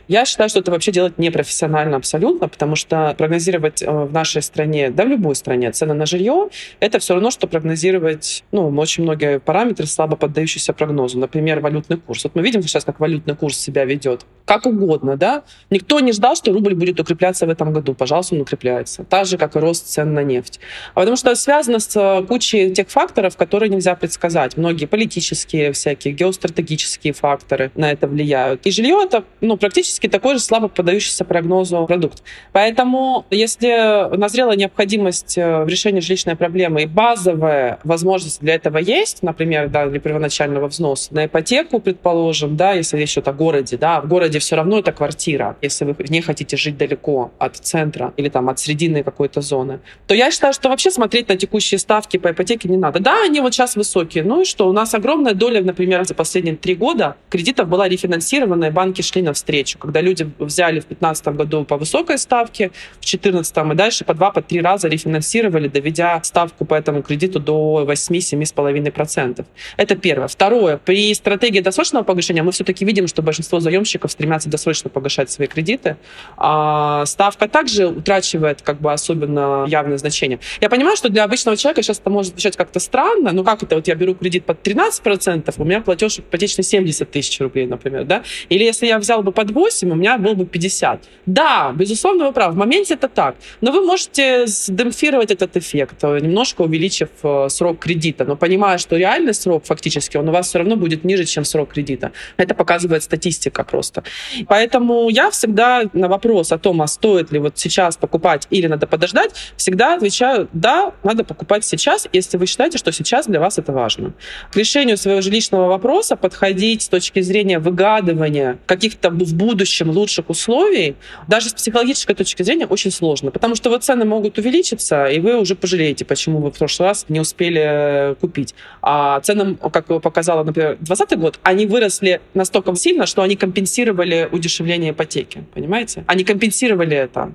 Я 0.08 0.24
считаю, 0.24 0.48
что 0.48 0.60
это 0.60 0.70
вообще 0.70 0.92
делать 0.92 1.18
непрофессионально 1.18 1.96
абсолютно, 1.96 2.48
потому 2.48 2.76
что 2.76 3.14
прогнозировать 3.16 3.82
э, 3.82 3.90
в 3.90 4.12
нашей 4.12 4.42
стране, 4.42 4.90
да 4.90 5.04
в 5.04 5.08
любой 5.08 5.34
стране, 5.34 5.70
цены 5.72 5.94
на 5.94 6.06
жилье, 6.06 6.48
это 6.80 6.98
все 6.98 7.14
равно, 7.14 7.30
что 7.30 7.46
прогнозировать, 7.46 8.44
ну, 8.52 8.68
очень 8.78 9.04
многие 9.04 9.38
параметры 9.40 9.86
слабо 9.86 10.16
поддающиеся 10.16 10.72
прогнозу. 10.72 11.18
Например, 11.18 11.60
валютный 11.60 11.96
курс. 11.96 12.24
Вот 12.24 12.34
мы 12.34 12.42
видим 12.42 12.62
сейчас, 12.62 12.84
как 12.84 13.00
валютный 13.00 13.36
курс 13.36 13.56
себя 13.56 13.84
ведет. 13.84 14.24
Как 14.44 14.66
угодно, 14.66 15.16
да? 15.16 15.44
Никто 15.70 16.00
не 16.00 16.12
ждал, 16.12 16.34
что 16.36 16.52
рубль 16.52 16.74
будет 16.74 16.98
укрепляться 16.98 17.46
в 17.46 17.50
этом 17.50 17.72
году. 17.72 17.94
Пожалуйста, 17.94 18.34
он 18.34 18.40
укрепляется. 18.40 19.04
Так 19.04 19.26
же, 19.26 19.38
как 19.38 19.56
и 19.56 19.58
рост 19.58 19.86
цен 19.86 20.14
на 20.14 20.22
нефть. 20.22 20.60
А 20.94 21.00
потому 21.00 21.16
что 21.16 21.34
связано 21.34 21.78
с 21.78 22.19
кучей 22.26 22.72
тех 22.72 22.88
факторов, 22.88 23.37
которые 23.37 23.68
нельзя 23.68 23.94
предсказать. 23.94 24.56
Многие 24.56 24.87
политические 24.87 25.72
всякие, 25.72 26.14
геостратегические 26.14 27.12
факторы 27.12 27.70
на 27.74 27.90
это 27.90 28.06
влияют. 28.06 28.66
И 28.66 28.70
жилье 28.70 29.00
это 29.02 29.24
ну, 29.40 29.56
практически 29.56 30.09
такой 30.09 30.35
же 30.35 30.40
слабо 30.40 30.68
поддающийся 30.68 31.24
прогнозу 31.24 31.87
продукт. 31.87 32.22
Поэтому, 32.52 33.26
если 33.30 34.16
назрела 34.16 34.52
необходимость 34.56 35.38
э, 35.38 35.64
в 35.64 35.68
решении 35.68 36.00
жилищной 36.00 36.37
проблемы 36.37 36.83
и 36.83 36.87
базовая 36.87 37.78
возможность 37.85 38.40
для 38.40 38.54
этого 38.54 38.78
есть, 38.78 39.22
например, 39.22 39.68
да, 39.68 39.87
для 39.87 40.00
первоначального 40.00 40.68
взноса 40.68 41.14
на 41.14 41.26
ипотеку, 41.26 41.80
предположим, 41.80 42.56
да, 42.56 42.72
если 42.72 42.96
речь 42.96 43.12
идет 43.12 43.28
о 43.28 43.33
городе, 43.33 43.76
да, 43.76 44.00
в 44.00 44.09
городе 44.09 44.38
все 44.38 44.56
равно 44.56 44.78
это 44.78 44.92
квартира, 44.92 45.56
если 45.62 45.85
вы 45.85 45.94
не 46.09 46.20
хотите 46.20 46.56
жить 46.56 46.76
далеко 46.76 47.30
от 47.38 47.56
центра 47.56 48.12
или 48.16 48.28
там 48.28 48.48
от 48.48 48.59
срединной 48.59 49.02
какой-то 49.02 49.40
зоны, 49.40 49.80
то 50.06 50.14
я 50.14 50.30
считаю, 50.30 50.52
что 50.52 50.68
вообще 50.68 50.90
смотреть 50.90 51.28
на 51.28 51.37
текущие 51.37 51.78
ставки 51.78 52.09
по 52.18 52.30
ипотеке 52.30 52.68
не 52.68 52.76
надо. 52.76 53.00
Да, 53.00 53.24
они 53.24 53.40
вот 53.40 53.54
сейчас 53.54 53.76
высокие, 53.76 54.24
ну 54.24 54.42
и 54.42 54.44
что? 54.44 54.68
У 54.68 54.72
нас 54.72 54.94
огромная 54.94 55.34
доля, 55.34 55.62
например, 55.62 56.04
за 56.04 56.14
последние 56.14 56.56
три 56.56 56.74
года 56.74 57.16
кредитов 57.28 57.68
была 57.68 57.88
рефинансирована, 57.88 58.66
и 58.66 58.70
банки 58.70 59.02
шли 59.02 59.22
навстречу, 59.22 59.78
когда 59.78 60.00
люди 60.00 60.28
взяли 60.38 60.80
в 60.80 60.88
2015 60.88 61.28
году 61.28 61.64
по 61.64 61.76
высокой 61.76 62.18
ставке, 62.18 62.70
в 62.98 63.04
2014 63.04 63.56
и 63.72 63.74
дальше 63.74 64.04
по 64.04 64.14
два, 64.14 64.30
по 64.30 64.42
три 64.42 64.60
раза 64.60 64.88
рефинансировали, 64.88 65.68
доведя 65.68 66.20
ставку 66.22 66.64
по 66.64 66.74
этому 66.74 67.02
кредиту 67.02 67.40
до 67.40 67.84
8-7,5%. 67.88 69.44
Это 69.76 69.96
первое. 69.96 70.28
Второе. 70.28 70.76
При 70.78 71.14
стратегии 71.14 71.60
досрочного 71.60 72.02
погашения 72.04 72.42
мы 72.42 72.52
все-таки 72.52 72.84
видим, 72.84 73.06
что 73.06 73.22
большинство 73.22 73.60
заемщиков 73.60 74.10
стремятся 74.10 74.48
досрочно 74.48 74.90
погашать 74.90 75.30
свои 75.30 75.46
кредиты. 75.46 75.96
А 76.36 77.04
ставка 77.06 77.48
также 77.48 77.86
утрачивает 77.86 78.62
как 78.62 78.80
бы 78.80 78.92
особенно 78.92 79.64
явное 79.68 79.98
значение. 79.98 80.38
Я 80.60 80.68
понимаю, 80.68 80.96
что 80.96 81.08
для 81.08 81.24
обычного 81.24 81.56
человека 81.56 81.82
сейчас 81.82 81.99
это 82.00 82.10
может 82.10 82.32
звучать 82.32 82.56
как-то 82.56 82.80
странно, 82.80 83.32
но 83.32 83.44
как 83.44 83.62
это, 83.62 83.76
вот 83.76 83.88
я 83.88 83.94
беру 83.94 84.14
кредит 84.14 84.44
под 84.44 84.66
13%, 84.66 85.54
у 85.56 85.64
меня 85.64 85.80
платеж 85.80 86.18
ипотечный 86.18 86.64
70 86.64 87.10
тысяч 87.10 87.40
рублей, 87.40 87.66
например, 87.66 88.04
да? 88.04 88.22
Или 88.48 88.64
если 88.64 88.86
я 88.86 88.98
взял 88.98 89.22
бы 89.22 89.32
под 89.32 89.50
8, 89.50 89.90
у 89.90 89.94
меня 89.94 90.18
был 90.18 90.34
бы 90.34 90.46
50. 90.46 91.08
Да, 91.26 91.72
безусловно, 91.74 92.26
вы 92.26 92.32
правы, 92.32 92.54
в 92.54 92.56
моменте 92.56 92.94
это 92.94 93.08
так. 93.08 93.36
Но 93.60 93.72
вы 93.72 93.84
можете 93.84 94.46
демпфировать 94.68 95.30
этот 95.30 95.56
эффект, 95.56 96.02
немножко 96.02 96.62
увеличив 96.62 97.08
э, 97.22 97.48
срок 97.48 97.78
кредита, 97.78 98.24
но 98.24 98.36
понимая, 98.36 98.78
что 98.78 98.96
реальный 98.96 99.34
срок 99.34 99.64
фактически, 99.64 100.16
он 100.16 100.28
у 100.28 100.32
вас 100.32 100.48
все 100.48 100.58
равно 100.58 100.76
будет 100.76 101.04
ниже, 101.04 101.24
чем 101.24 101.44
срок 101.44 101.72
кредита. 101.72 102.12
Это 102.36 102.54
показывает 102.54 103.02
статистика 103.02 103.64
просто. 103.64 104.02
Поэтому 104.48 105.08
я 105.10 105.30
всегда 105.30 105.82
на 105.92 106.08
вопрос 106.08 106.52
о 106.52 106.58
том, 106.58 106.82
а 106.82 106.86
стоит 106.86 107.32
ли 107.32 107.38
вот 107.38 107.58
сейчас 107.58 107.96
покупать 107.96 108.46
или 108.50 108.66
надо 108.66 108.86
подождать, 108.86 109.32
всегда 109.56 109.94
отвечаю, 109.94 110.48
да, 110.52 110.92
надо 111.02 111.24
покупать 111.24 111.64
сейчас, 111.64 111.89
если 112.12 112.37
вы 112.37 112.46
считаете, 112.46 112.79
что 112.79 112.92
сейчас 112.92 113.26
для 113.26 113.40
вас 113.40 113.59
это 113.59 113.72
важно. 113.72 114.12
К 114.53 114.57
решению 114.57 114.96
своего 114.96 115.20
жилищного 115.20 115.68
вопроса 115.68 116.16
подходить 116.16 116.83
с 116.83 116.88
точки 116.88 117.20
зрения 117.20 117.59
выгадывания 117.59 118.59
каких-то 118.66 119.11
в 119.11 119.35
будущем 119.35 119.90
лучших 119.90 120.31
условий, 120.31 120.96
даже 121.29 121.48
с 121.48 121.53
психологической 121.53 122.14
точки 122.14 122.42
зрения, 122.42 122.66
очень 122.66 122.90
сложно, 122.90 123.31
потому 123.31 123.55
что 123.55 123.70
вот 123.70 123.85
цены 123.85 124.05
могут 124.05 124.38
увеличиться, 124.38 125.07
и 125.07 125.20
вы 125.20 125.38
уже 125.38 125.55
пожалеете, 125.55 126.05
почему 126.05 126.40
вы 126.40 126.50
в 126.50 126.59
прошлый 126.59 126.88
раз 126.88 127.07
не 127.09 127.20
успели 127.20 127.62
э, 127.62 128.14
купить. 128.20 128.55
А 128.83 129.20
ценам, 129.20 129.57
как 129.57 129.87
показала, 130.03 130.44
например, 130.44 130.76
2020 130.81 131.18
год, 131.18 131.38
они 131.42 131.66
выросли 131.66 132.20
настолько 132.35 132.74
сильно, 132.76 133.07
что 133.07 133.22
они 133.22 133.37
компенсировали 133.37 134.29
удешевление 134.31 134.92
ипотеки, 134.92 135.44
понимаете? 135.55 136.05
Они 136.07 136.24
компенсировали 136.24 136.96
это. 136.96 137.33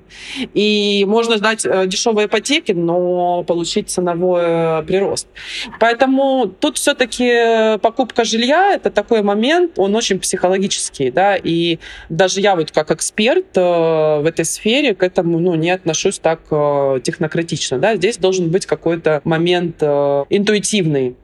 И 0.54 1.06
можно 1.08 1.38
ждать 1.38 1.66
э, 1.66 1.88
дешевой 1.88 2.26
ипотеки, 2.26 2.72
но 2.72 3.44
получить 3.44 3.90
ценовой 3.90 4.44
э, 4.44 4.45
прирост. 4.88 5.28
Поэтому 5.80 6.48
тут 6.48 6.78
все-таки 6.78 7.78
покупка 7.80 8.24
жилья— 8.24 8.74
это 8.76 8.90
такой 8.90 9.22
момент, 9.22 9.78
он 9.78 9.96
очень 9.96 10.20
психологический, 10.20 11.12
да, 11.12 11.36
и 11.36 11.80
даже 12.10 12.42
я 12.42 12.56
вот 12.56 12.72
как 12.72 12.92
эксперт 12.92 13.46
э, 13.56 13.62
в 13.62 14.26
этой 14.26 14.46
сфере 14.46 14.96
к 14.96 15.04
этому, 15.04 15.40
ну, 15.40 15.56
не 15.56 15.72
отношусь 15.72 16.20
так 16.20 16.42
технократично, 17.04 17.78
да, 17.78 17.96
здесь 17.96 18.18
должен 18.18 18.50
быть 18.50 18.66
какой-то 18.66 19.22
момент 19.24 19.82
интуитивный, 19.82 21.16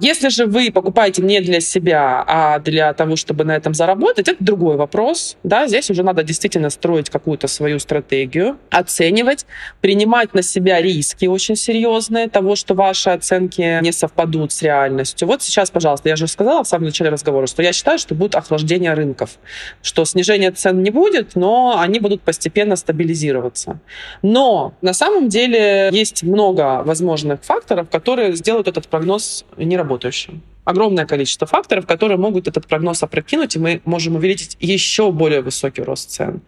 если 0.00 0.28
же 0.28 0.46
вы 0.46 0.70
покупаете 0.72 1.22
не 1.22 1.40
для 1.40 1.60
себя, 1.60 2.24
а 2.26 2.58
для 2.58 2.92
того, 2.92 3.16
чтобы 3.16 3.44
на 3.44 3.52
этом 3.52 3.74
заработать, 3.74 4.28
это 4.28 4.42
другой 4.42 4.76
вопрос. 4.76 5.36
Да? 5.42 5.66
Здесь 5.68 5.90
уже 5.90 6.02
надо 6.02 6.22
действительно 6.22 6.70
строить 6.70 7.10
какую-то 7.10 7.46
свою 7.46 7.78
стратегию, 7.78 8.58
оценивать, 8.70 9.46
принимать 9.80 10.34
на 10.34 10.42
себя 10.42 10.80
риски 10.80 11.26
очень 11.26 11.56
серьезные 11.56 12.28
того, 12.28 12.56
что 12.56 12.74
ваши 12.74 13.10
оценки 13.10 13.80
не 13.82 13.92
совпадут 13.92 14.52
с 14.52 14.62
реальностью. 14.62 15.28
Вот 15.28 15.42
сейчас, 15.42 15.70
пожалуйста, 15.70 16.08
я 16.08 16.16
же 16.16 16.26
сказала 16.26 16.64
в 16.64 16.68
самом 16.68 16.86
начале 16.86 17.10
разговора, 17.10 17.46
что 17.46 17.62
я 17.62 17.72
считаю, 17.72 17.98
что 17.98 18.14
будет 18.14 18.34
охлаждение 18.34 18.94
рынков, 18.94 19.38
что 19.82 20.04
снижения 20.04 20.50
цен 20.50 20.82
не 20.82 20.90
будет, 20.90 21.36
но 21.36 21.78
они 21.78 22.00
будут 22.00 22.22
постепенно 22.22 22.76
стабилизироваться. 22.76 23.78
Но 24.22 24.74
на 24.82 24.94
самом 24.94 25.28
деле 25.28 25.90
есть 25.92 26.22
много 26.22 26.82
возможных 26.84 27.44
факторов, 27.44 27.88
которые 27.90 28.34
сделают 28.34 28.68
этот 28.68 28.88
прогноз 28.88 29.44
неработающим 29.56 29.81
работающим. 29.82 30.42
огромное 30.64 31.06
количество 31.06 31.46
факторов, 31.46 31.86
которые 31.86 32.18
могут 32.18 32.48
этот 32.48 32.66
прогноз 32.66 33.02
опрокинуть, 33.02 33.56
и 33.56 33.58
мы 33.58 33.80
можем 33.84 34.16
увеличить 34.16 34.56
еще 34.60 35.10
более 35.10 35.40
высокий 35.40 35.82
рост 35.82 36.10
цен. 36.10 36.40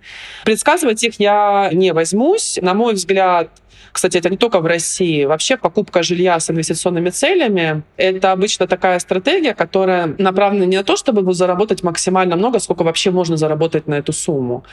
Предсказывать 0.45 1.03
их 1.03 1.19
я 1.19 1.71
не 1.73 1.93
возьмусь. 1.93 2.59
На 2.63 2.75
мой 2.75 2.95
взгляд, 2.95 3.51
кстати, 3.93 4.19
это 4.19 4.31
не 4.31 4.37
только 4.37 4.61
в 4.61 4.67
России. 4.67 5.25
Вообще 5.25 5.57
покупка 5.57 6.03
жилья 6.03 6.39
с 6.39 6.51
инвестиционными 6.51 7.11
целями— 7.11 7.83
это 7.97 8.33
обычно 8.33 8.67
такая 8.67 8.99
стратегия, 8.99 9.55
которая 9.55 10.15
направлена 10.19 10.67
не 10.67 10.77
на 10.77 10.85
то, 10.85 10.97
чтобы 10.97 11.33
заработать 11.35 11.83
максимально 11.83 12.37
много, 12.37 12.59
сколько 12.59 12.83
вообще 12.83 13.11
можно 13.11 13.37
заработать 13.37 13.87
на 13.87 13.95
эту 13.95 14.13
сумму, 14.13 14.65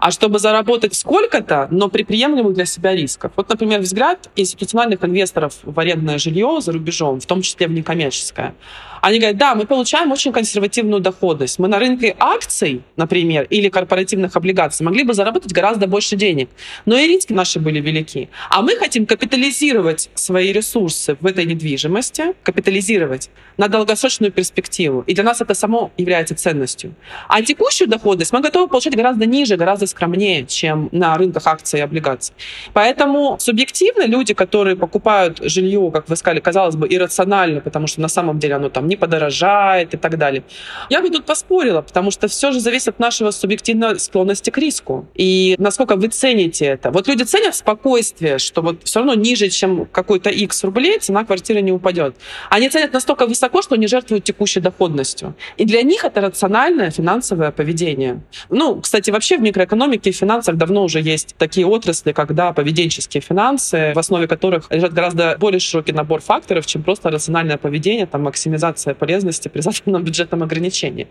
а 0.00 0.10
чтобы 0.10 0.38
заработать 0.38 0.94
сколько-то, 0.94 1.68
но 1.70 1.88
при 1.88 2.04
приемлемых 2.04 2.54
для 2.54 2.64
себя 2.64 2.94
рисках. 2.94 3.32
Вот, 3.36 3.48
например, 3.48 3.80
взгляд 3.80 4.30
институциональных 4.36 5.04
инвесторов 5.04 5.54
в 5.62 5.78
арендное 5.78 6.18
жилье 6.18 6.60
за 6.60 6.72
рубежом, 6.72 7.20
в 7.20 7.26
том 7.26 7.42
числе 7.42 7.66
в 7.66 7.72
некоммерческое. 7.72 8.54
Они 9.00 9.18
говорят, 9.18 9.38
да, 9.38 9.54
мы 9.54 9.66
получаем 9.66 10.12
очень 10.12 10.32
консервативную 10.32 11.00
доходность. 11.00 11.58
Мы 11.58 11.68
на 11.68 11.78
рынке 11.78 12.16
акций, 12.18 12.82
например, 12.96 13.46
или 13.50 13.68
корпоративных 13.68 14.36
облигаций 14.36 14.84
могли 14.84 15.04
бы 15.04 15.14
заработать 15.14 15.52
гораздо 15.52 15.86
больше 15.86 16.16
денег. 16.16 16.48
Но 16.86 16.96
и 16.96 17.06
риски 17.06 17.32
наши 17.32 17.60
были 17.60 17.80
велики. 17.80 18.28
А 18.50 18.62
мы 18.62 18.76
хотим 18.76 19.06
капитализировать 19.06 20.10
свои 20.14 20.52
ресурсы 20.52 21.16
в 21.20 21.26
этой 21.26 21.44
недвижимости, 21.44 22.34
капитализировать 22.42 23.30
на 23.56 23.68
долгосрочную 23.68 24.32
перспективу. 24.32 25.04
И 25.06 25.14
для 25.14 25.24
нас 25.24 25.40
это 25.40 25.54
само 25.54 25.90
является 25.96 26.34
ценностью. 26.34 26.94
А 27.28 27.42
текущую 27.42 27.88
доходность 27.88 28.32
мы 28.32 28.40
готовы 28.40 28.68
получать 28.68 28.96
гораздо 28.96 29.26
ниже, 29.26 29.56
гораздо 29.56 29.86
скромнее, 29.86 30.46
чем 30.46 30.88
на 30.92 31.16
рынках 31.16 31.46
акций 31.46 31.80
и 31.80 31.82
облигаций. 31.82 32.34
Поэтому 32.72 33.36
субъективно 33.40 34.06
люди, 34.06 34.34
которые 34.34 34.76
покупают 34.76 35.38
жилье, 35.42 35.90
как 35.92 36.08
вы 36.08 36.16
сказали, 36.16 36.40
казалось 36.40 36.76
бы, 36.76 36.86
иррационально, 36.88 37.60
потому 37.60 37.86
что 37.86 38.00
на 38.00 38.08
самом 38.08 38.38
деле 38.38 38.54
оно 38.54 38.68
там 38.68 38.87
не 38.88 38.96
подорожает 38.96 39.94
и 39.94 39.96
так 39.96 40.18
далее. 40.18 40.42
Я 40.90 41.00
бы 41.00 41.10
тут 41.10 41.24
поспорила, 41.24 41.82
потому 41.82 42.10
что 42.10 42.28
все 42.28 42.52
же 42.52 42.60
зависит 42.60 42.88
от 42.88 42.98
нашего 42.98 43.30
субъективной 43.30 43.98
склонности 43.98 44.50
к 44.50 44.58
риску. 44.58 45.06
И 45.14 45.54
насколько 45.58 45.96
вы 45.96 46.08
цените 46.08 46.64
это. 46.66 46.90
Вот 46.90 47.08
люди 47.08 47.22
ценят 47.22 47.54
спокойствие, 47.54 48.38
что 48.38 48.62
вот 48.62 48.84
все 48.84 49.00
равно 49.00 49.14
ниже, 49.14 49.48
чем 49.48 49.86
какой-то 49.86 50.30
X 50.30 50.64
рублей, 50.64 50.98
цена 50.98 51.24
квартиры 51.24 51.60
не 51.60 51.72
упадет. 51.72 52.16
Они 52.50 52.68
ценят 52.68 52.92
настолько 52.92 53.26
высоко, 53.26 53.62
что 53.62 53.76
не 53.76 53.86
жертвуют 53.86 54.24
текущей 54.24 54.60
доходностью. 54.60 55.34
И 55.56 55.64
для 55.64 55.82
них 55.82 56.04
это 56.04 56.20
рациональное 56.20 56.90
финансовое 56.90 57.50
поведение. 57.50 58.22
Ну, 58.50 58.80
кстати, 58.80 59.10
вообще 59.10 59.36
в 59.36 59.42
микроэкономике 59.42 60.10
и 60.10 60.12
финансах 60.12 60.56
давно 60.56 60.84
уже 60.84 61.00
есть 61.00 61.34
такие 61.38 61.66
отрасли, 61.66 62.12
когда 62.12 62.52
поведенческие 62.52 63.20
финансы, 63.20 63.92
в 63.94 63.98
основе 63.98 64.26
которых 64.26 64.70
лежит 64.70 64.92
гораздо 64.92 65.36
более 65.38 65.60
широкий 65.60 65.92
набор 65.92 66.20
факторов, 66.20 66.66
чем 66.66 66.82
просто 66.82 67.10
рациональное 67.10 67.58
поведение, 67.58 68.06
там, 68.06 68.22
максимизация 68.22 68.77
минимизация 68.78 68.94
полезности 68.94 69.48
при 69.48 69.60
заданном 69.60 70.04
бюджетном 70.04 70.42
ограничении. 70.42 71.06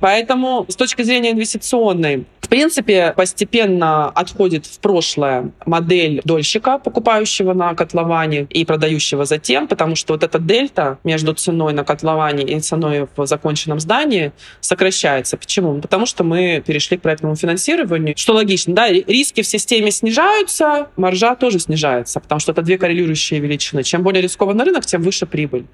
Поэтому 0.00 0.66
с 0.68 0.76
точки 0.76 1.02
зрения 1.02 1.32
инвестиционной, 1.32 2.24
в 2.40 2.48
принципе, 2.48 3.12
постепенно 3.16 4.08
отходит 4.08 4.66
в 4.66 4.80
прошлое 4.80 5.50
модель 5.66 6.20
дольщика, 6.24 6.78
покупающего 6.78 7.54
на 7.54 7.74
котловане 7.74 8.46
и 8.50 8.64
продающего 8.64 9.24
затем, 9.24 9.68
потому 9.68 9.96
что 9.96 10.14
вот 10.14 10.22
эта 10.22 10.38
дельта 10.38 10.98
между 11.04 11.32
ценой 11.34 11.72
на 11.72 11.84
котловане 11.84 12.44
и 12.44 12.60
ценой 12.60 13.06
в 13.16 13.26
законченном 13.26 13.80
здании 13.80 14.32
сокращается. 14.60 15.36
Почему? 15.36 15.80
Потому 15.80 16.06
что 16.06 16.24
мы 16.24 16.62
перешли 16.66 16.96
к 16.96 17.02
проектному 17.02 17.36
финансированию, 17.36 18.14
что 18.16 18.34
логично, 18.34 18.74
да, 18.74 18.88
риски 18.88 19.42
в 19.42 19.46
системе 19.46 19.90
снижаются, 19.90 20.88
маржа 20.96 21.34
тоже 21.36 21.58
снижается, 21.58 22.20
потому 22.20 22.40
что 22.40 22.52
это 22.52 22.62
две 22.62 22.78
коррелирующие 22.78 23.40
величины. 23.40 23.82
Чем 23.82 24.02
более 24.02 24.22
рискованный 24.22 24.64
рынок, 24.64 24.86
тем 24.86 25.02
выше 25.02 25.26
прибыль. 25.26 25.66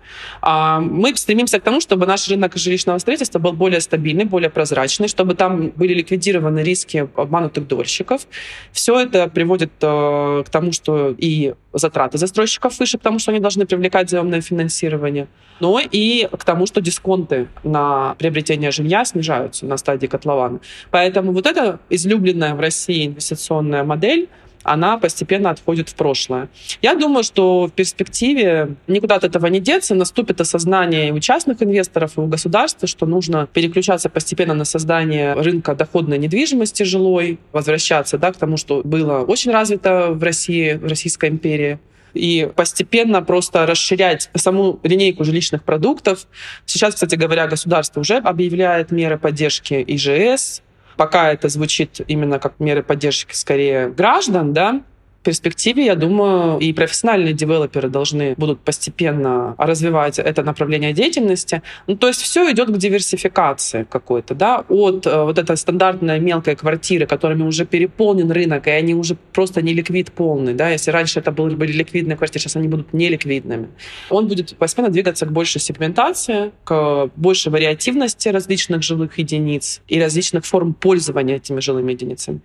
А 0.43 0.81
мы 0.81 1.15
стремимся 1.17 1.36
к 1.45 1.63
тому, 1.63 1.81
чтобы 1.81 2.07
наш 2.07 2.29
рынок 2.29 2.57
жилищного 2.57 2.99
строительства 2.99 3.39
был 3.39 3.53
более 3.53 3.81
стабильный, 3.81 4.25
более 4.25 4.51
прозрачный, 4.51 5.09
чтобы 5.09 5.35
там 5.35 5.71
были 5.71 5.95
ликвидированы 5.95 6.61
риски 6.61 7.09
обманутых 7.17 7.67
дольщиков. 7.67 8.27
Все 8.73 9.01
это 9.01 9.29
приводит 9.29 9.73
э, 9.81 10.43
к 10.47 10.51
тому, 10.51 10.73
что 10.73 11.15
и 11.17 11.55
затраты 11.73 12.19
застройщиков 12.19 12.79
выше, 12.79 12.99
потому 12.99 13.19
что 13.19 13.33
они 13.33 13.41
должны 13.41 13.67
привлекать 13.67 14.11
заемное 14.11 14.41
финансирование, 14.41 15.29
но 15.61 15.81
и 15.81 16.27
к 16.27 16.45
тому, 16.45 16.67
что 16.67 16.81
дисконты 16.81 17.49
на 17.65 18.15
приобретение 18.19 18.71
жилья 18.71 19.05
снижаются 19.05 19.67
на 19.67 19.77
стадии 19.77 20.07
котлована. 20.07 20.61
Поэтому 20.91 21.33
вот 21.33 21.47
эта 21.47 21.79
излюбленная 21.91 22.55
в 22.55 22.61
России 22.61 23.07
инвестиционная 23.07 23.85
модель, 23.85 24.29
она 24.67 24.99
постепенно 24.99 25.51
отходит 25.51 25.89
в 25.89 25.95
прошлое. 25.95 26.49
Я 26.83 26.95
думаю, 26.95 27.25
что 27.25 27.67
в 27.67 27.73
перспективе 27.73 28.77
никуда 28.87 29.17
от 29.17 29.25
этого 29.25 29.47
не 29.47 29.61
деться, 29.61 29.95
наступит 29.95 30.41
осознание 30.41 31.09
и 31.09 31.13
у 31.13 31.21
частных 31.21 31.63
инвесторов, 31.63 32.17
и 32.17 32.21
у 32.21 32.27
государства, 32.27 32.89
что 32.89 33.07
нужно 33.07 33.47
переключаться 33.47 34.09
постепенно 34.09 34.55
на 34.55 34.65
создание 34.65 35.35
рынка 35.35 35.75
доходной 35.75 36.19
недвижимости 36.19 36.83
жилой, 36.83 37.39
возвращаться 37.53 38.19
да, 38.19 38.33
к 38.33 38.37
тому, 38.37 38.57
что 38.57 38.83
было 38.85 39.21
очень 39.21 39.53
развито 39.53 40.09
в 40.11 40.23
России, 40.23 40.75
в 40.75 40.87
Российской 40.87 41.31
империи 41.31 41.79
и 42.17 42.51
постепенно 42.55 43.23
просто 43.23 43.67
расширять 43.67 44.31
саму 44.35 44.81
линейку 44.83 45.23
жилищных 45.25 45.63
продуктов. 45.63 46.27
Сейчас, 46.65 46.95
кстати 46.95 47.15
говоря, 47.15 47.47
государство 47.47 48.01
уже 48.01 48.17
объявляет 48.17 48.91
меры 48.91 49.19
поддержки 49.19 49.85
ИЖС, 49.87 50.63
Пока 50.97 51.33
это 51.33 51.49
звучит 51.49 52.01
именно 52.07 52.39
как 52.39 52.59
меры 52.59 52.83
поддержки 52.83 53.35
скорее 53.35 53.89
граждан, 53.89 54.53
да, 54.53 54.83
перспективе, 55.27 55.85
я 55.85 55.97
думаю, 55.97 56.59
и 56.61 56.73
профессиональные 56.73 57.33
девелоперы 57.33 57.89
должны 57.89 58.35
будут 58.37 58.61
постепенно 58.61 59.57
развивать 59.59 60.21
это 60.21 60.45
направление 60.45 60.93
деятельности. 60.93 61.63
Ну, 61.89 61.97
то 61.97 62.07
есть 62.07 62.23
все 62.23 62.49
идет 62.53 62.69
к 62.71 62.77
диверсификации 62.77 63.85
какой-то, 63.91 64.37
да, 64.37 64.65
от 64.69 65.05
э, 65.05 65.23
вот 65.25 65.39
этой 65.39 65.57
стандартной 65.57 66.21
мелкой 66.21 66.55
квартиры, 66.55 67.07
которыми 67.07 67.43
уже 67.43 67.67
переполнен 67.67 68.31
рынок, 68.31 68.69
и 68.69 68.71
они 68.71 68.95
уже 68.95 69.17
просто 69.33 69.63
не 69.63 69.75
ликвид 69.75 70.13
полный, 70.13 70.55
да, 70.55 70.71
если 70.71 70.93
раньше 70.93 71.19
это 71.19 71.33
были, 71.33 71.57
были 71.57 71.73
ликвидные 71.73 72.17
квартиры, 72.17 72.43
сейчас 72.43 72.55
они 72.55 72.69
будут 72.69 72.93
неликвидными. 72.93 73.67
Он 74.11 74.29
будет 74.29 74.57
постепенно 74.57 74.91
двигаться 74.91 75.27
к 75.27 75.33
большей 75.33 75.61
сегментации, 75.61 76.53
к 76.63 77.11
большей 77.17 77.51
вариативности 77.51 78.29
различных 78.29 78.85
жилых 78.85 79.19
единиц 79.19 79.83
и 79.89 80.01
различных 80.01 80.47
форм 80.47 80.73
пользования 80.73 81.37
этими 81.37 81.59
жилыми 81.59 81.93
единицами. 81.93 82.41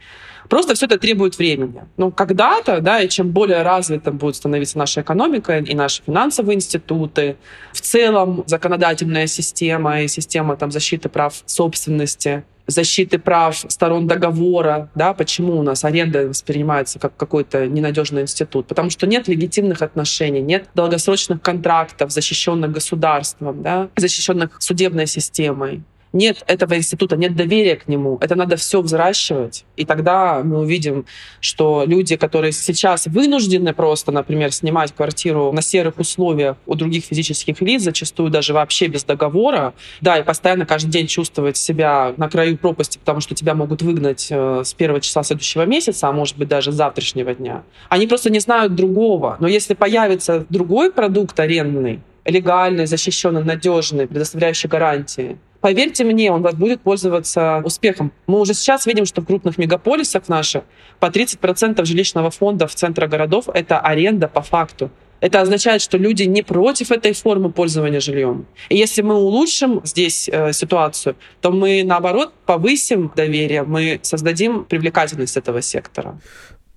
Просто 0.51 0.73
все 0.73 0.85
это 0.85 0.97
требует 0.97 1.37
времени. 1.37 1.85
Ну, 1.95 2.11
когда-то, 2.11 2.81
да, 2.81 2.99
и 2.99 3.07
чем 3.07 3.29
более 3.29 3.61
развитым 3.61 4.17
будет 4.17 4.35
становиться 4.35 4.77
наша 4.77 4.99
экономика 4.99 5.57
и 5.59 5.73
наши 5.73 6.03
финансовые 6.03 6.57
институты, 6.57 7.37
в 7.71 7.79
целом 7.79 8.43
законодательная 8.47 9.27
система 9.27 10.01
и 10.01 10.09
система 10.09 10.57
там, 10.57 10.69
защиты 10.69 11.07
прав 11.07 11.41
собственности, 11.45 12.43
защиты 12.67 13.17
прав 13.17 13.63
сторон 13.69 14.07
договора, 14.07 14.89
да, 14.93 15.13
почему 15.13 15.57
у 15.57 15.63
нас 15.63 15.85
аренда 15.85 16.27
воспринимается 16.27 16.99
как 16.99 17.15
какой-то 17.15 17.67
ненадежный 17.67 18.23
институт, 18.23 18.67
потому 18.67 18.89
что 18.89 19.07
нет 19.07 19.29
легитимных 19.29 19.81
отношений, 19.81 20.41
нет 20.41 20.67
долгосрочных 20.75 21.41
контрактов, 21.41 22.11
защищенных 22.11 22.73
государством, 22.73 23.63
да, 23.63 23.87
защищенных 23.95 24.57
судебной 24.59 25.07
системой 25.07 25.83
нет 26.13 26.43
этого 26.47 26.75
института, 26.75 27.15
нет 27.15 27.35
доверия 27.35 27.75
к 27.75 27.87
нему. 27.87 28.17
Это 28.21 28.35
надо 28.35 28.55
все 28.55 28.81
взращивать. 28.81 29.65
И 29.77 29.85
тогда 29.85 30.41
мы 30.43 30.59
увидим, 30.59 31.05
что 31.39 31.83
люди, 31.85 32.15
которые 32.15 32.51
сейчас 32.51 33.07
вынуждены 33.07 33.73
просто, 33.73 34.11
например, 34.11 34.51
снимать 34.51 34.93
квартиру 34.93 35.51
на 35.51 35.61
серых 35.61 35.99
условиях 35.99 36.57
у 36.65 36.75
других 36.75 37.05
физических 37.05 37.61
лиц, 37.61 37.83
зачастую 37.83 38.29
даже 38.29 38.53
вообще 38.53 38.87
без 38.87 39.03
договора, 39.03 39.73
да, 40.01 40.17
и 40.17 40.23
постоянно 40.23 40.65
каждый 40.65 40.91
день 40.91 41.07
чувствовать 41.07 41.57
себя 41.57 42.13
на 42.17 42.29
краю 42.29 42.57
пропасти, 42.57 42.97
потому 42.97 43.21
что 43.21 43.35
тебя 43.35 43.55
могут 43.55 43.81
выгнать 43.81 44.27
э, 44.29 44.63
с 44.65 44.73
первого 44.73 45.01
числа 45.01 45.23
следующего 45.23 45.65
месяца, 45.65 46.07
а 46.07 46.11
может 46.11 46.37
быть 46.37 46.47
даже 46.47 46.71
с 46.71 46.75
завтрашнего 46.75 47.33
дня. 47.33 47.63
Они 47.89 48.07
просто 48.07 48.29
не 48.29 48.39
знают 48.39 48.75
другого. 48.75 49.37
Но 49.39 49.47
если 49.47 49.73
появится 49.73 50.45
другой 50.49 50.91
продукт 50.91 51.39
арендный, 51.39 52.01
легальный, 52.25 52.85
защищенный, 52.85 53.43
надежный, 53.43 54.07
предоставляющий 54.07 54.69
гарантии, 54.69 55.37
Поверьте 55.61 56.03
мне, 56.03 56.31
он 56.31 56.41
будет 56.41 56.81
пользоваться 56.81 57.61
успехом. 57.63 58.11
Мы 58.27 58.39
уже 58.39 58.53
сейчас 58.53 58.87
видим, 58.87 59.05
что 59.05 59.21
в 59.21 59.25
крупных 59.25 59.59
мегаполисах 59.59 60.27
наших 60.27 60.63
по 60.99 61.05
30% 61.05 61.85
жилищного 61.85 62.31
фонда 62.31 62.67
в 62.67 62.73
центре 62.73 63.07
городов— 63.07 63.47
это 63.53 63.79
аренда 63.79 64.27
по 64.27 64.41
факту. 64.41 64.89
Это 65.19 65.39
означает, 65.39 65.83
что 65.83 65.99
люди 65.99 66.23
не 66.23 66.41
против 66.41 66.91
этой 66.91 67.13
формы 67.13 67.51
пользования 67.51 67.99
жильем. 67.99 68.47
И 68.69 68.77
если 68.77 69.03
мы 69.03 69.13
улучшим 69.15 69.81
здесь 69.83 70.27
э, 70.27 70.51
ситуацию, 70.51 71.15
то 71.41 71.51
мы, 71.51 71.83
наоборот, 71.85 72.33
повысим 72.47 73.11
доверие, 73.15 73.61
мы 73.61 73.99
создадим 74.01 74.65
привлекательность 74.65 75.37
этого 75.37 75.61
сектора. 75.61 76.19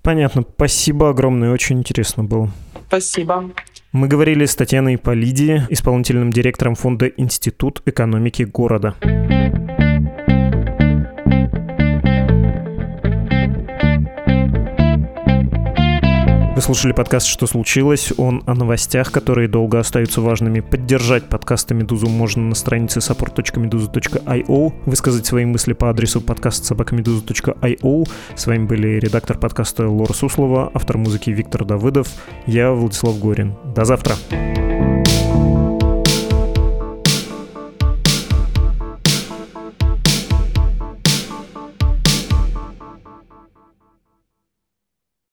Понятно. 0.03 0.43
Спасибо 0.43 1.09
огромное. 1.09 1.51
Очень 1.51 1.79
интересно 1.79 2.23
было. 2.23 2.51
Спасибо. 2.87 3.49
Мы 3.95 4.09
говорили 4.09 4.43
с 4.43 4.53
Татьяной 4.53 4.97
Полиди, 4.97 5.61
исполнительным 5.69 6.29
директором 6.29 6.75
фонда 6.75 7.07
«Институт 7.07 7.81
экономики 7.85 8.43
города». 8.43 8.93
Вы 16.55 16.61
слушали 16.61 16.93
подкаст 16.93 17.27
«Что 17.27 17.47
случилось?». 17.47 18.13
Он 18.15 18.41
о 18.45 18.53
новостях, 18.53 19.11
которые 19.11 19.49
долго 19.49 19.77
остаются 19.77 20.21
важными. 20.21 20.61
Поддержать 20.61 21.25
подкасты 21.25 21.73
«Медузу» 21.73 22.07
можно 22.07 22.43
на 22.43 22.55
странице 22.55 22.99
support.meduza.io, 22.99 24.73
высказать 24.85 25.25
свои 25.25 25.43
мысли 25.43 25.73
по 25.73 25.89
адресу 25.89 26.21
подкаст 26.21 26.63
собакамедуза.io. 26.63 28.09
С 28.35 28.47
вами 28.47 28.65
были 28.65 28.99
редактор 28.99 29.37
подкаста 29.37 29.89
Лора 29.89 30.13
Суслова, 30.13 30.71
автор 30.73 30.97
музыки 30.97 31.29
Виктор 31.29 31.65
Давыдов, 31.65 32.07
я 32.47 32.71
Владислав 32.71 33.19
Горин. 33.19 33.55
До 33.75 33.83
завтра. 33.83 34.15